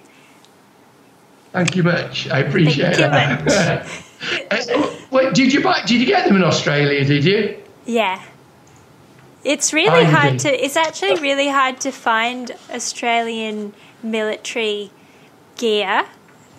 Thank 1.52 1.76
you 1.76 1.84
much. 1.84 2.30
I 2.30 2.40
appreciate 2.40 2.96
Thank 2.96 3.40
you 3.42 3.46
that. 3.50 3.88
Uh, 4.50 4.96
Wait, 5.12 5.34
did 5.36 5.54
you 5.54 5.62
buy? 5.62 5.82
Did 5.86 6.00
you 6.00 6.06
get 6.08 6.26
them 6.26 6.36
in 6.38 6.44
Australia? 6.44 7.06
Did 7.06 7.26
you? 7.26 7.62
Yeah. 7.86 8.24
It's 9.44 9.72
really 9.74 10.06
hard 10.06 10.40
to 10.40 10.50
it's 10.66 10.76
actually 10.76 11.20
really 11.20 11.50
hard 11.50 11.80
to 11.82 11.92
find 11.92 12.52
Australian 12.74 13.74
military 14.02 14.90
gear 15.58 16.06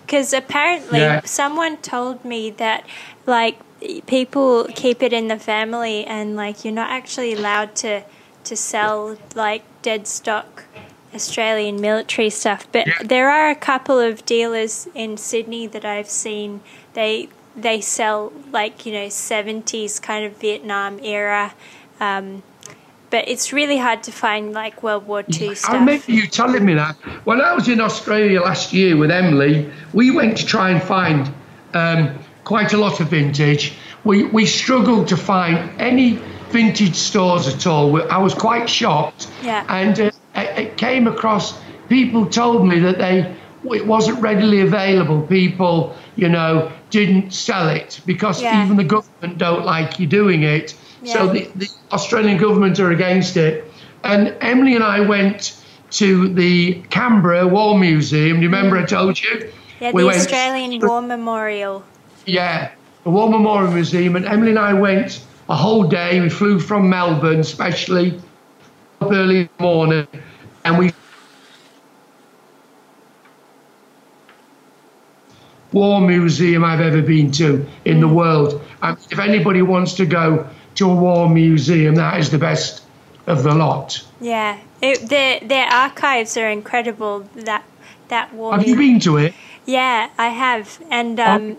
because 0.03 0.33
apparently 0.33 1.01
Yeah. 1.01 1.23
someone 1.25 1.79
told 1.79 2.25
me 2.25 2.51
that 2.51 2.87
like 3.27 3.59
people 4.07 4.67
keep 4.75 5.03
it 5.03 5.13
in 5.13 5.29
the 5.29 5.39
family 5.39 6.05
and 6.05 6.37
like 6.37 6.65
you're 6.65 6.75
not 6.75 6.91
actually 6.91 7.33
allowed 7.35 7.75
to 7.77 8.03
to 8.45 8.57
sell 8.57 9.17
like 9.35 9.63
dead 9.83 10.07
stock 10.07 10.65
Australian 11.15 11.81
military 11.81 12.31
stuff 12.31 12.67
but 12.73 12.87
Yeah. 12.87 12.95
there 13.05 13.31
are 13.31 13.51
a 13.51 13.55
couple 13.55 13.99
of 13.99 14.25
dealers 14.25 14.89
in 14.95 15.17
Sydney 15.17 15.67
that 15.67 15.85
I've 15.85 16.09
seen 16.09 16.61
they 16.95 17.29
they 17.55 17.81
sell 17.81 18.33
like 18.53 18.87
you 18.87 18.93
know 18.93 19.07
70s 19.07 20.01
kind 20.01 20.25
of 20.25 20.37
Vietnam 20.39 20.99
era 21.03 21.55
um, 22.01 22.43
but 23.11 23.29
it's 23.29 23.53
really 23.53 23.79
hard 23.79 24.03
to 24.05 24.13
find 24.13 24.53
like 24.53 24.83
World 24.83 25.07
War 25.07 25.23
II 25.33 25.55
stuff. 25.55 25.71
I 25.71 25.79
remember 25.79 26.11
you 26.11 26.27
telling 26.27 26.65
me 26.65 26.75
that. 26.75 26.97
When 27.25 27.41
I 27.41 27.55
was 27.55 27.69
in 27.69 27.81
Australia 27.81 28.43
last 28.43 28.73
year 28.73 28.97
with 28.97 29.11
Emily, 29.11 29.71
we 29.95 30.11
went 30.11 30.37
to 30.39 30.45
try 30.45 30.71
and 30.71 30.83
find 30.83 31.33
um, 31.73 32.19
quite 32.47 32.73
a 32.73 32.77
lot 32.79 33.01
of 33.01 33.09
vintage. 33.11 33.73
We, 34.05 34.23
we 34.25 34.47
struggled 34.47 35.09
to 35.09 35.17
find 35.17 35.55
any 35.81 36.11
vintage 36.51 36.95
stores 36.95 37.49
at 37.49 37.67
all. 37.67 38.01
I 38.11 38.19
was 38.19 38.35
quite 38.35 38.71
shocked. 38.71 39.29
Yeah. 39.43 39.67
And 39.69 40.01
uh, 40.01 40.11
it 40.35 40.77
came 40.77 41.09
across, 41.09 41.59
people 41.89 42.25
told 42.27 42.67
me 42.67 42.79
that 42.81 42.99
they 42.99 43.35
it 43.75 43.85
wasn't 43.85 44.21
readily 44.23 44.61
available. 44.61 45.23
People, 45.23 45.97
you 46.15 46.29
know, 46.29 46.71
didn't 46.91 47.33
sell 47.33 47.69
it 47.69 48.01
because 48.07 48.41
Yeah. 48.41 48.65
even 48.65 48.77
the 48.77 48.85
government 48.85 49.39
don't 49.39 49.65
like 49.65 49.99
you 49.99 50.07
doing 50.07 50.45
it. 50.45 50.75
So 51.05 51.27
the, 51.33 51.49
the 51.57 51.69
Australian 51.91 52.39
government 52.39 52.79
are 52.79 52.93
against 52.93 53.37
it. 53.37 53.65
And 54.05 54.35
Emily 54.41 54.75
and 54.77 54.85
I 54.85 55.01
went 55.01 55.61
to 56.03 56.29
the 56.33 56.75
Canberra 56.91 57.49
War 57.49 57.77
Museum. 57.79 58.37
Do 58.37 58.43
you 58.45 58.49
remember 58.49 58.77
I 58.79 58.85
told 58.85 59.21
you? 59.21 59.31
Mm. 59.31 59.51
yeah 59.81 59.91
We 59.93 60.03
the 60.03 60.07
went- 60.07 60.19
Australian 60.19 60.81
War 60.87 61.03
Memorial 61.03 61.83
Yeah, 62.27 62.73
the 63.05 63.11
War 63.11 63.31
Memorial 63.31 63.73
Museum. 63.73 64.17
And 64.17 64.27
Emily 64.27 64.51
and 64.51 64.59
I 64.59 64.75
went 64.75 65.25
a 65.49 65.55
whole 65.55 65.85
day. 65.85 66.21
We 66.21 66.29
flew 66.29 66.59
from 66.59 66.91
Melbourne, 66.91 67.41
especially 67.41 68.21
up 69.01 69.13
early 69.13 69.41
in 69.41 69.49
the 69.57 69.63
morning, 69.63 70.09
and 70.65 70.79
we 70.79 70.93
war 75.73 76.01
museum 76.01 76.65
I've 76.65 76.81
ever 76.81 77.03
been 77.03 77.31
to 77.33 77.67
in 77.85 78.01
the 78.01 78.09
world. 78.09 78.61
Mean, 78.83 78.97
if 79.11 79.19
anybody 79.19 79.63
wants 79.63 79.95
to 79.95 80.07
go 80.07 80.49
to 80.77 80.91
a 80.91 80.95
war 80.95 81.29
museum, 81.29 81.95
that 81.97 82.19
is 82.19 82.31
the 82.31 82.39
best 82.39 82.83
of 83.27 83.43
the 83.43 83.55
lot. 83.55 84.03
Yeah, 84.21 84.59
it, 84.83 85.09
their 85.09 85.41
their 85.41 85.67
archives 85.67 86.37
are 86.37 86.49
incredible. 86.49 87.29
That 87.35 87.65
that 88.09 88.33
war. 88.35 88.53
Have 88.53 88.67
you 88.67 88.77
been 88.77 88.99
to 89.01 89.19
it? 89.19 89.35
Yeah, 89.67 90.11
I 90.17 90.29
have, 90.29 90.81
and 90.91 91.19
um, 91.19 91.57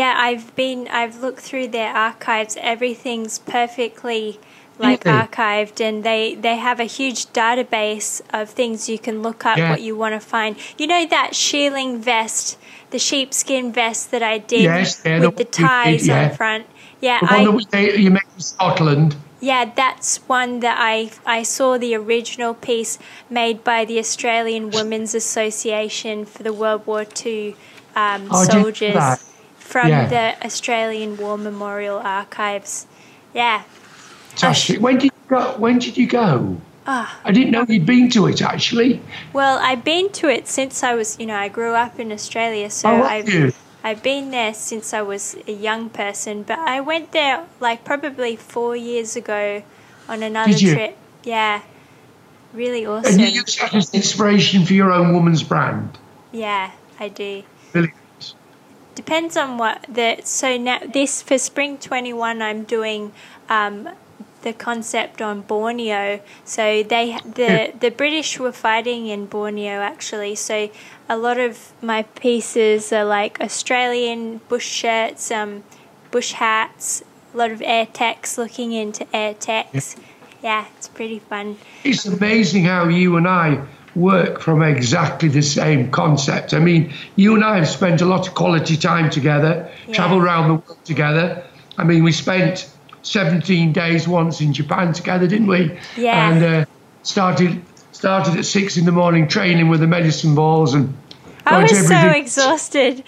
yeah, 0.00 0.12
I've 0.26 0.46
been. 0.56 0.80
I've 1.00 1.16
looked 1.24 1.40
through 1.48 1.68
their 1.78 1.92
archives. 2.08 2.52
Everything's 2.60 3.38
perfectly 3.38 4.40
like 4.86 5.04
Really? 5.04 5.18
archived, 5.22 5.78
and 5.88 5.96
they 6.08 6.34
they 6.46 6.56
have 6.68 6.78
a 6.80 6.90
huge 6.98 7.20
database 7.42 8.10
of 8.38 8.50
things 8.60 8.88
you 8.92 8.98
can 9.06 9.16
look 9.26 9.40
up 9.50 9.56
Yeah. 9.56 9.70
what 9.70 9.82
you 9.86 9.94
want 10.02 10.14
to 10.20 10.22
find. 10.34 10.56
You 10.80 10.86
know 10.92 11.04
that 11.16 11.28
shearling 11.44 11.92
vest, 12.12 12.58
the 12.90 12.98
sheepskin 12.98 13.72
vest 13.72 14.10
that 14.10 14.22
I 14.34 14.36
did 14.38 14.62
Yes, 14.62 15.00
yeah, 15.04 15.20
with 15.20 15.36
the 15.36 15.44
did, 15.44 15.52
ties 15.52 16.08
yeah. 16.08 16.24
on 16.30 16.36
front. 16.40 16.64
Yeah, 17.00 17.20
The 17.20 17.32
I 17.32 17.48
one 17.48 17.56
that 17.58 17.70
they- 17.70 17.96
you 18.04 18.10
made 18.10 18.28
in 18.36 18.42
Scotland. 18.52 19.10
yeah, 19.40 19.64
that's 19.82 20.10
one 20.38 20.52
that 20.66 20.76
I 20.94 20.96
I 21.38 21.40
saw 21.44 21.78
the 21.78 21.94
original 21.94 22.52
piece 22.68 22.98
made 23.40 23.58
by 23.72 23.84
the 23.90 23.98
Australian 24.04 24.64
Women's 24.70 25.14
Association 25.14 26.16
for 26.32 26.42
the 26.42 26.52
World 26.62 26.82
War 26.90 27.04
II 27.24 27.54
um, 27.94 28.26
Oh, 28.30 28.42
I 28.42 28.46
didn't 28.46 28.54
know 28.56 28.62
soldiers. 28.62 29.33
From 29.64 29.88
Yeah. 29.88 30.06
the 30.06 30.46
Australian 30.46 31.16
War 31.16 31.36
Memorial 31.38 31.98
Archives. 31.98 32.86
Yeah. 33.32 33.62
Fantastic. 34.30 34.80
When 34.80 34.98
did 34.98 35.04
you 35.18 35.28
go? 35.28 35.54
When 35.58 35.78
did 35.78 35.96
you 35.96 36.06
go? 36.06 36.56
Ah. 36.86 37.18
I 37.24 37.32
didn't 37.32 37.50
know 37.50 37.64
you'd 37.66 37.86
been 37.86 38.10
to 38.10 38.26
it 38.26 38.42
actually. 38.42 39.00
Well, 39.32 39.58
I've 39.58 39.84
been 39.84 40.10
to 40.20 40.28
it 40.28 40.46
since 40.48 40.82
I 40.84 40.92
was, 40.94 41.16
you 41.18 41.26
know, 41.26 41.36
I 41.36 41.48
grew 41.48 41.72
up 41.72 41.98
in 41.98 42.12
Australia, 42.12 42.68
so 42.68 42.88
Oh, 42.90 43.02
I've 43.02 43.28
you? 43.28 43.52
I've 43.82 44.02
been 44.02 44.30
there 44.30 44.52
since 44.54 44.92
I 44.92 45.00
was 45.02 45.36
a 45.48 45.52
young 45.52 45.88
person. 45.88 46.42
But 46.42 46.58
I 46.58 46.80
went 46.80 47.12
there 47.12 47.44
like 47.58 47.84
probably 47.84 48.36
four 48.36 48.76
years 48.76 49.16
ago 49.16 49.62
on 50.08 50.22
another 50.22 50.52
trip. 50.58 50.96
Yeah. 51.24 51.62
Really 52.52 52.84
awesome. 52.86 53.12
And 53.12 53.20
you 53.20 53.40
use 53.40 53.56
that 53.56 53.74
as 53.74 53.92
inspiration 53.94 54.64
for 54.66 54.74
your 54.74 54.92
own 54.92 55.12
woman's 55.14 55.42
brand. 55.42 55.98
Yeah, 56.32 56.70
I 57.00 57.08
do. 57.08 57.42
Brilliant. 57.72 57.96
Depends 58.94 59.36
on 59.36 59.58
what 59.58 59.84
the 59.88 60.20
so 60.24 60.56
now 60.56 60.78
this 60.78 61.22
for 61.22 61.38
spring 61.38 61.78
twenty 61.78 62.12
one 62.12 62.40
I'm 62.42 62.64
doing 62.64 63.12
um, 63.48 63.88
the 64.42 64.52
concept 64.52 65.20
on 65.20 65.40
Borneo. 65.40 66.20
So 66.44 66.82
they 66.82 67.18
the 67.24 67.72
the 67.78 67.90
British 67.90 68.38
were 68.38 68.52
fighting 68.52 69.08
in 69.08 69.26
Borneo 69.26 69.80
actually. 69.80 70.36
So 70.36 70.70
a 71.08 71.16
lot 71.16 71.38
of 71.38 71.72
my 71.82 72.02
pieces 72.02 72.92
are 72.92 73.04
like 73.04 73.40
Australian 73.40 74.40
bush 74.48 74.66
shirts, 74.66 75.30
um, 75.30 75.64
bush 76.10 76.32
hats, 76.32 77.02
a 77.32 77.36
lot 77.36 77.50
of 77.50 77.60
Aertex 77.60 78.38
looking 78.38 78.72
into 78.72 79.04
Aertex. 79.06 79.96
Yeah, 80.42 80.66
it's 80.76 80.88
pretty 80.88 81.18
fun. 81.18 81.56
It's 81.82 82.06
amazing 82.06 82.64
how 82.64 82.88
you 82.88 83.16
and 83.16 83.26
I 83.26 83.66
work 83.94 84.40
from 84.40 84.62
exactly 84.62 85.28
the 85.28 85.42
same 85.42 85.90
concept. 85.90 86.52
I 86.54 86.58
mean, 86.58 86.92
you 87.16 87.34
and 87.34 87.44
I 87.44 87.56
have 87.56 87.68
spent 87.68 88.00
a 88.00 88.04
lot 88.06 88.26
of 88.28 88.34
quality 88.34 88.76
time 88.76 89.10
together, 89.10 89.68
Yeah. 89.86 89.94
travel 89.94 90.18
around 90.18 90.48
the 90.48 90.54
world 90.54 90.84
together. 90.84 91.44
I 91.78 91.84
mean, 91.84 92.02
we 92.04 92.12
spent 92.12 92.68
17 93.02 93.72
days 93.72 94.08
once 94.08 94.40
in 94.40 94.52
Japan 94.52 94.92
together, 94.92 95.26
didn't 95.26 95.46
we? 95.46 95.78
Yeah. 95.96 96.30
And 96.30 96.44
uh, 96.44 96.64
started 97.02 97.60
started 97.92 98.36
at 98.36 98.44
six 98.44 98.76
in 98.76 98.84
the 98.84 98.92
morning 98.92 99.28
training 99.28 99.68
with 99.68 99.80
the 99.80 99.86
medicine 99.86 100.34
balls 100.34 100.74
and 100.74 100.92
I 101.46 101.62
was 101.62 101.86
so 101.88 102.08
exhausted. 102.08 103.04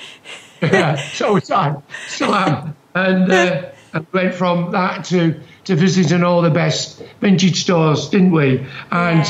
yeah, 0.62 0.94
so 1.12 1.34
was 1.34 1.50
I. 1.50 1.74
Still 2.08 2.34
am. 2.34 2.76
And, 2.94 3.30
uh, 3.32 3.62
and 3.92 4.06
went 4.12 4.34
from 4.34 4.70
that 4.72 5.04
to, 5.06 5.40
to 5.64 5.74
visiting 5.74 6.22
all 6.22 6.40
the 6.42 6.50
best 6.50 7.02
vintage 7.20 7.62
stores, 7.62 8.08
didn't 8.08 8.30
we? 8.32 8.64
And 8.90 9.26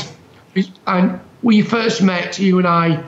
we- 0.53 0.71
and 0.85 1.19
we 1.43 1.61
first 1.61 2.01
met 2.01 2.39
you 2.39 2.57
and 2.59 2.67
I 2.67 3.03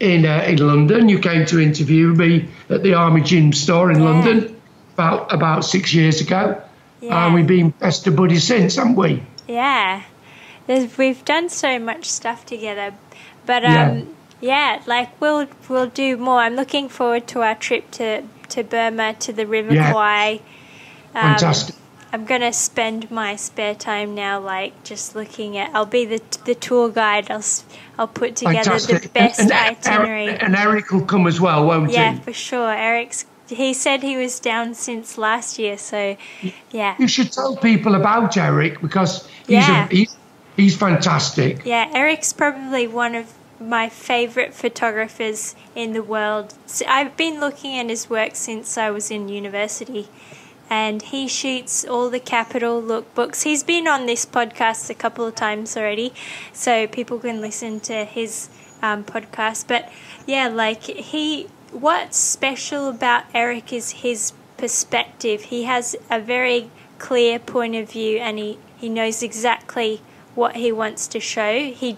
in 0.00 0.24
uh, 0.26 0.44
in 0.46 0.58
London. 0.58 1.08
You 1.08 1.18
came 1.18 1.46
to 1.46 1.60
interview 1.60 2.08
me 2.14 2.48
at 2.70 2.82
the 2.82 2.94
Army 2.94 3.20
Gym 3.22 3.52
store 3.52 3.90
in 3.90 3.98
Yeah. 4.00 4.10
London 4.10 4.60
about 4.94 5.32
about 5.32 5.64
six 5.64 5.92
years 5.94 6.20
ago. 6.20 6.60
Yeah. 7.00 7.26
And 7.26 7.34
we've 7.34 7.46
been 7.46 7.70
best 7.70 8.06
of 8.06 8.16
buddies 8.16 8.44
since, 8.44 8.76
haven't 8.76 8.96
we? 8.96 9.22
Yeah, 9.46 10.02
There's, 10.66 10.96
we've 10.96 11.22
done 11.26 11.50
so 11.50 11.78
much 11.78 12.06
stuff 12.06 12.46
together, 12.46 12.94
but 13.44 13.62
Yeah. 13.62 13.90
um, 13.90 14.14
yeah. 14.40 14.80
like 14.86 15.20
we'll 15.20 15.46
we'll 15.68 15.88
do 15.90 16.16
more. 16.16 16.38
I'm 16.38 16.56
looking 16.56 16.88
forward 16.88 17.26
to 17.28 17.42
our 17.42 17.54
trip 17.54 17.90
to 17.92 18.22
to 18.48 18.64
Burma 18.64 19.14
to 19.20 19.32
the 19.32 19.46
River 19.46 19.74
Yeah. 19.74 19.92
Kwai. 19.92 20.40
Um, 21.14 21.22
Fantastic. 21.22 21.76
I'm 22.14 22.24
gonna 22.26 22.52
spend 22.52 23.10
my 23.10 23.34
spare 23.34 23.74
time 23.74 24.14
now, 24.14 24.38
like 24.38 24.84
just 24.84 25.16
looking 25.16 25.58
at. 25.58 25.74
I'll 25.74 25.84
be 25.84 26.04
the 26.04 26.22
the 26.44 26.54
tour 26.54 26.88
guide. 26.88 27.28
I'll 27.28 27.42
I'll 27.98 28.06
put 28.06 28.36
together 28.36 28.70
Fantastic. 28.70 29.02
the 29.02 29.08
best 29.08 29.40
and, 29.40 29.50
and, 29.50 29.76
itinerary. 29.76 30.28
And 30.28 30.54
Eric 30.54 30.92
will 30.92 31.04
come 31.06 31.26
as 31.26 31.40
well, 31.40 31.66
won't 31.66 31.90
yeah, 31.90 32.12
he? 32.12 32.16
Yeah, 32.16 32.22
for 32.22 32.32
sure. 32.32 32.72
Eric's. 32.72 33.26
He 33.48 33.74
said 33.74 34.04
he 34.04 34.16
was 34.16 34.38
down 34.38 34.74
since 34.74 35.18
last 35.18 35.58
year, 35.58 35.76
so 35.76 36.16
yeah, 36.70 36.94
You 37.00 37.08
should 37.08 37.32
tell 37.32 37.56
people 37.56 37.96
about 37.96 38.36
Eric 38.36 38.80
because 38.80 39.26
he's 39.48 39.66
Yeah. 39.68 39.86
a, 39.86 39.88
he's, 39.88 40.16
he's 40.56 40.76
fantastic. 40.76 41.66
yeah. 41.66 41.90
Eric's 41.92 42.32
probably 42.32 42.86
one 42.86 43.16
of 43.16 43.32
my 43.60 43.88
favorite 43.88 44.54
photographers 44.54 45.56
in 45.74 45.94
the 45.94 46.02
world. 46.02 46.54
So 46.66 46.86
I've 46.86 47.16
been 47.16 47.40
looking 47.40 47.76
at 47.76 47.88
his 47.90 48.08
work 48.08 48.36
since 48.36 48.78
I 48.78 48.90
was 48.90 49.10
in 49.10 49.28
university, 49.28 50.08
and 50.70 51.02
he 51.02 51.28
shoots 51.28 51.84
all 51.84 52.10
the 52.10 52.20
Kapital 52.20 52.82
lookbooks. 52.82 53.42
He's 53.42 53.62
been 53.62 53.86
on 53.86 54.06
this 54.06 54.24
podcast 54.26 54.90
a 54.90 54.94
couple 54.94 55.26
of 55.26 55.34
times 55.34 55.76
already, 55.76 56.12
so 56.52 56.86
people 56.86 57.18
can 57.18 57.40
listen 57.40 57.80
to 57.80 58.04
his 58.04 58.48
um, 58.82 59.04
podcast. 59.04 59.68
But 59.68 59.90
yeah, 60.26 60.48
like 60.48 60.82
he, 60.82 61.48
what's 61.72 62.16
special 62.16 62.88
about 62.88 63.24
Eric 63.34 63.72
is 63.72 63.90
his 63.90 64.32
perspective. 64.56 65.42
He 65.42 65.64
has 65.64 65.96
a 66.10 66.20
very 66.20 66.70
clear 66.98 67.38
point 67.38 67.74
of 67.74 67.90
view, 67.90 68.18
and 68.18 68.38
he 68.38 68.58
he 68.76 68.88
knows 68.88 69.22
exactly 69.22 70.00
what 70.34 70.56
he 70.56 70.72
wants 70.72 71.06
to 71.08 71.20
show. 71.20 71.70
He, 71.70 71.96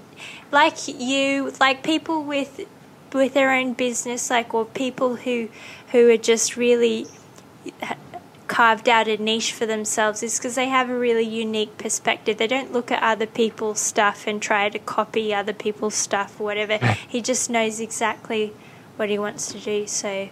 like 0.53 0.89
you, 0.89 1.53
like 1.61 1.83
people 1.83 2.23
with 2.23 2.61
with 3.13 3.35
their 3.35 3.53
own 3.53 3.73
business, 3.73 4.31
like 4.31 4.53
or 4.55 4.65
people 4.65 5.17
who 5.17 5.49
who 5.93 6.11
are 6.11 6.17
just 6.17 6.57
really 6.57 7.07
carved 8.49 8.89
out 8.89 9.09
a 9.09 9.17
niche 9.17 9.53
for 9.53 9.67
themselves 9.67 10.23
is 10.23 10.39
because 10.39 10.55
they 10.55 10.69
have 10.69 10.89
a 10.91 10.99
really 10.99 11.25
unique 11.25 11.79
perspective. 11.79 12.39
They 12.39 12.47
don't 12.47 12.73
look 12.73 12.91
at 12.91 13.03
other 13.03 13.27
people's 13.27 13.81
stuff 13.81 14.27
and 14.27 14.41
try 14.41 14.69
to 14.69 14.79
copy 14.79 15.35
other 15.35 15.53
people's 15.53 15.95
stuff 15.95 16.41
or 16.41 16.45
whatever. 16.45 16.79
He 17.09 17.21
just 17.23 17.51
knows 17.51 17.81
exactly 17.81 18.53
what 18.97 19.09
he 19.09 19.19
wants 19.19 19.53
to 19.53 19.59
do. 19.59 19.87
So, 19.87 20.29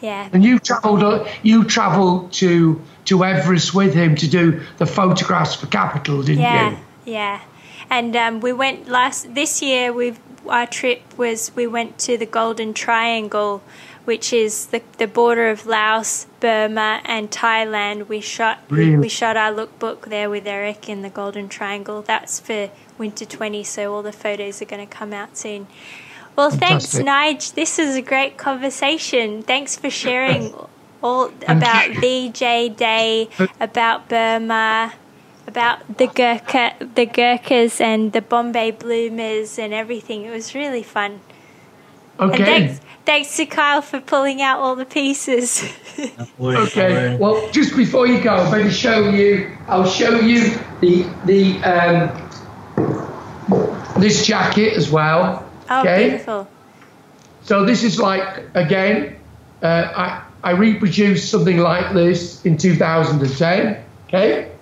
yeah. 0.00 0.28
And 0.32 0.44
you 0.44 0.58
travelled 0.58 1.02
uh, 1.02 1.26
you 1.42 1.64
travelled 1.64 2.32
to 2.34 2.80
to 3.06 3.24
Everest 3.24 3.74
with 3.74 3.94
him 3.94 4.14
to 4.16 4.28
do 4.28 4.60
the 4.78 4.86
photographs 4.86 5.54
for 5.54 5.66
Kapital, 5.66 6.22
didn't 6.22 6.42
Yeah, 6.42 6.70
you? 6.70 6.78
yeah. 7.12 7.40
And 7.90 8.14
um, 8.16 8.40
we 8.40 8.52
went 8.52 8.88
last 8.88 9.34
this 9.34 9.62
year. 9.62 9.92
We 9.92 10.14
our 10.46 10.66
trip 10.66 11.02
was 11.18 11.50
we 11.56 11.66
went 11.66 11.98
to 12.00 12.16
the 12.16 12.26
Golden 12.26 12.72
Triangle, 12.74 13.62
which 14.08 14.32
is 14.32 14.68
the 14.68 14.80
the 14.96 15.06
border 15.06 15.50
of 15.50 15.66
Laos, 15.66 16.26
Burma, 16.40 17.02
and 17.04 17.30
Thailand. 17.30 18.08
We 18.08 18.22
shot 18.22 18.56
Really? 18.70 18.96
we 18.96 19.08
shot 19.10 19.36
our 19.36 19.52
lookbook 19.52 20.06
there 20.08 20.30
with 20.30 20.46
Eric 20.46 20.88
in 20.88 21.02
the 21.02 21.10
Golden 21.10 21.46
Triangle. 21.46 22.00
That's 22.00 22.40
for 22.40 22.70
Winter 22.96 23.26
Twenty, 23.26 23.62
so 23.64 23.94
all 23.94 24.02
the 24.02 24.18
photos 24.24 24.62
are 24.62 24.64
going 24.64 24.88
to 24.88 24.90
come 25.00 25.12
out 25.12 25.36
soon. 25.36 25.66
Well, 26.36 26.50
thanks, 26.50 26.94
Nige. 26.94 27.52
This 27.52 27.78
is 27.78 27.96
a 27.96 28.00
great 28.00 28.38
conversation. 28.38 29.42
Thanks 29.42 29.76
for 29.76 29.90
sharing 29.90 30.54
all 31.02 31.30
about. 31.46 31.90
VJ 31.90 32.76
Day, 32.76 33.28
about 33.60 34.08
Burma, 34.08 34.94
about 35.46 35.98
the 35.98 36.06
Gurkha, 36.06 36.76
the 36.80 37.04
Gurkhas, 37.04 37.78
and 37.78 38.14
the 38.14 38.22
Bombay 38.22 38.70
Bloomers, 38.70 39.58
and 39.58 39.74
everything. 39.74 40.24
It 40.24 40.30
was 40.30 40.54
really 40.54 40.82
fun. 40.82 41.20
And 42.18 42.30
Okay. 42.32 42.44
thanks, 42.44 42.80
thanks 43.04 43.36
to 43.36 43.46
Kyle 43.46 43.80
for 43.82 44.00
pulling 44.00 44.42
out 44.42 44.58
all 44.58 44.76
the 44.76 44.84
pieces. 44.84 45.64
Okay. 46.40 47.16
Well, 47.16 47.50
just 47.50 47.76
before 47.76 48.06
you 48.06 48.20
go, 48.22 48.30
I'm 48.30 48.52
going 48.52 48.64
to 48.66 48.70
show 48.70 49.10
you. 49.10 49.50
I'll 49.66 49.84
show 49.84 50.20
you 50.20 50.56
the 50.80 51.04
the 51.26 51.58
um, 51.64 52.10
this 54.00 54.24
jacket 54.24 54.74
as 54.74 54.90
well. 54.90 55.44
oh, 55.68 55.80
okay. 55.80 56.10
beautiful. 56.10 56.48
So 57.42 57.64
this 57.64 57.82
is 57.82 57.98
like 57.98 58.44
again, 58.54 59.16
uh, 59.60 59.66
I 59.96 60.22
I 60.44 60.50
reproduced 60.52 61.30
something 61.30 61.58
like 61.58 61.92
this 61.94 62.44
in 62.46 62.56
2010. 62.56 63.84
Okay. 64.06 64.52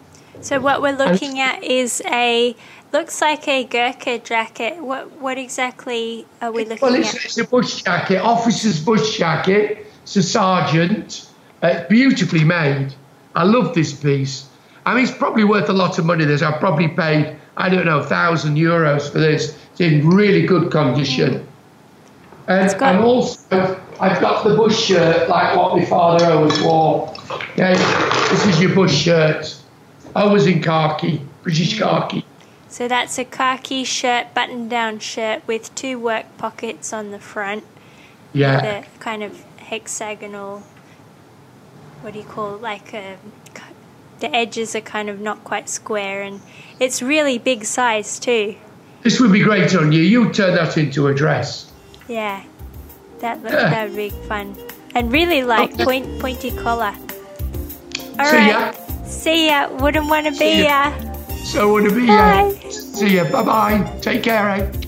So 0.41 0.61
what 0.61 0.81
we're 0.83 0.97
looking 0.97 1.41
at 1.41 1.63
is 1.65 2.03
a 2.07 2.55
looks 2.93 3.21
like 3.21 3.49
a 3.49 3.65
Gurkha 3.65 4.19
jacket. 4.19 4.79
What 4.83 5.11
what 5.21 5.39
exactly 5.39 6.27
are 6.41 6.53
we 6.53 6.65
looking 6.65 6.79
Well, 6.83 6.95
it's, 6.95 7.15
at? 7.15 7.25
it's 7.25 7.39
a 7.39 7.45
bush 7.45 7.83
jacket, 7.83 8.19
officer's 8.21 8.83
bush 8.85 9.19
jacket. 9.19 9.87
It's 10.03 10.17
a 10.17 10.23
sergeant. 10.23 11.29
Uh, 11.63 11.85
beautifully 11.89 12.45
made. 12.45 12.95
I 13.35 13.45
love 13.45 13.75
this 13.75 13.93
piece. 13.95 14.47
I 14.85 14.95
mean, 14.95 15.05
it's 15.05 15.17
probably 15.17 15.43
worth 15.45 15.69
a 15.69 15.73
lot 15.73 15.99
of 15.99 16.05
money. 16.05 16.25
This 16.25 16.43
I've 16.43 16.61
probably 16.61 16.89
paid 16.89 17.37
I 17.57 17.69
don't 17.69 17.87
know 17.87 18.03
thousand 18.03 18.57
euros 18.57 19.11
for 19.11 19.19
this. 19.19 19.57
It's 19.73 19.81
in 19.81 20.09
really 20.09 20.47
good 20.47 20.71
condition. 20.71 21.47
And, 22.49 22.79
got- 22.79 22.95
and 22.95 23.05
also, 23.05 23.81
I've 23.99 24.21
got 24.21 24.45
the 24.45 24.55
bush 24.55 24.79
shirt 24.85 25.29
like 25.29 25.57
what 25.57 25.77
my 25.77 25.85
father 25.85 26.27
always 26.27 26.61
wore. 26.63 27.13
Okay, 27.31 27.75
this 28.31 28.47
is 28.47 28.61
your 28.61 28.73
bush 28.75 28.95
shirt. 28.95 29.57
Always 30.17 30.47
in 30.47 30.63
khaki, 30.63 31.21
British 31.43 31.77
mm. 31.77 31.81
khaki. 31.81 32.25
So 32.69 32.89
that's 32.89 33.19
a 33.19 33.25
khaki 33.25 33.85
shirt, 33.85 34.33
button-down 34.35 34.99
shirt 34.99 35.47
with 35.47 35.75
two 35.75 35.99
work 35.99 36.25
pockets 36.39 36.93
on 36.93 37.11
the 37.11 37.19
front. 37.19 37.65
Yeah. 38.33 38.81
The 38.81 38.87
kind 38.99 39.23
of 39.23 39.45
hexagonal. 39.59 40.63
What 42.01 42.15
do 42.15 42.19
you 42.19 42.25
call 42.25 42.57
it? 42.57 42.63
like 42.63 42.95
um, 42.95 43.03
a? 43.55 43.61
The 44.21 44.35
edges 44.35 44.75
are 44.75 44.81
kind 44.81 45.11
of 45.11 45.21
not 45.21 45.45
quite 45.45 45.69
square, 45.69 46.23
and 46.23 46.41
it's 46.81 47.03
really 47.03 47.37
big 47.37 47.67
size 47.67 48.19
too. 48.19 48.57
This 49.03 49.21
would 49.21 49.33
be 49.33 49.41
great 49.41 49.75
on 49.77 49.93
you. 49.93 50.01
You 50.01 50.33
turn 50.33 50.55
that 50.55 50.79
into 50.79 51.09
a 51.09 51.15
dress. 51.15 51.71
Yeah, 52.09 52.43
that 53.21 53.43
look, 53.43 53.53
Yeah. 53.53 53.69
that 53.69 53.89
would 53.89 53.97
be 53.97 54.11
fun, 54.27 54.57
and 54.95 55.13
really 55.13 55.43
like 55.43 55.77
point 55.77 56.19
pointy 56.19 56.51
collar. 56.51 56.95
All 58.19 58.27
See 58.27 58.37
right, 58.37 58.49
ya. 58.49 58.86
See 59.07 59.49
ya. 59.49 59.69
Wouldn't 59.81 60.09
want 60.09 60.27
to 60.27 60.33
be 60.33 60.63
ya. 60.63 60.93
So 61.45 61.73
would 61.73 61.87
it 61.87 61.95
be? 61.95 62.07
Bye. 62.07 62.55
Uh, 62.65 62.71
see 62.71 63.17
ya. 63.17 63.25
Bye 63.31 63.43
bye. 63.43 63.99
Take 64.01 64.23
care. 64.23 64.51
Eh? 64.51 64.86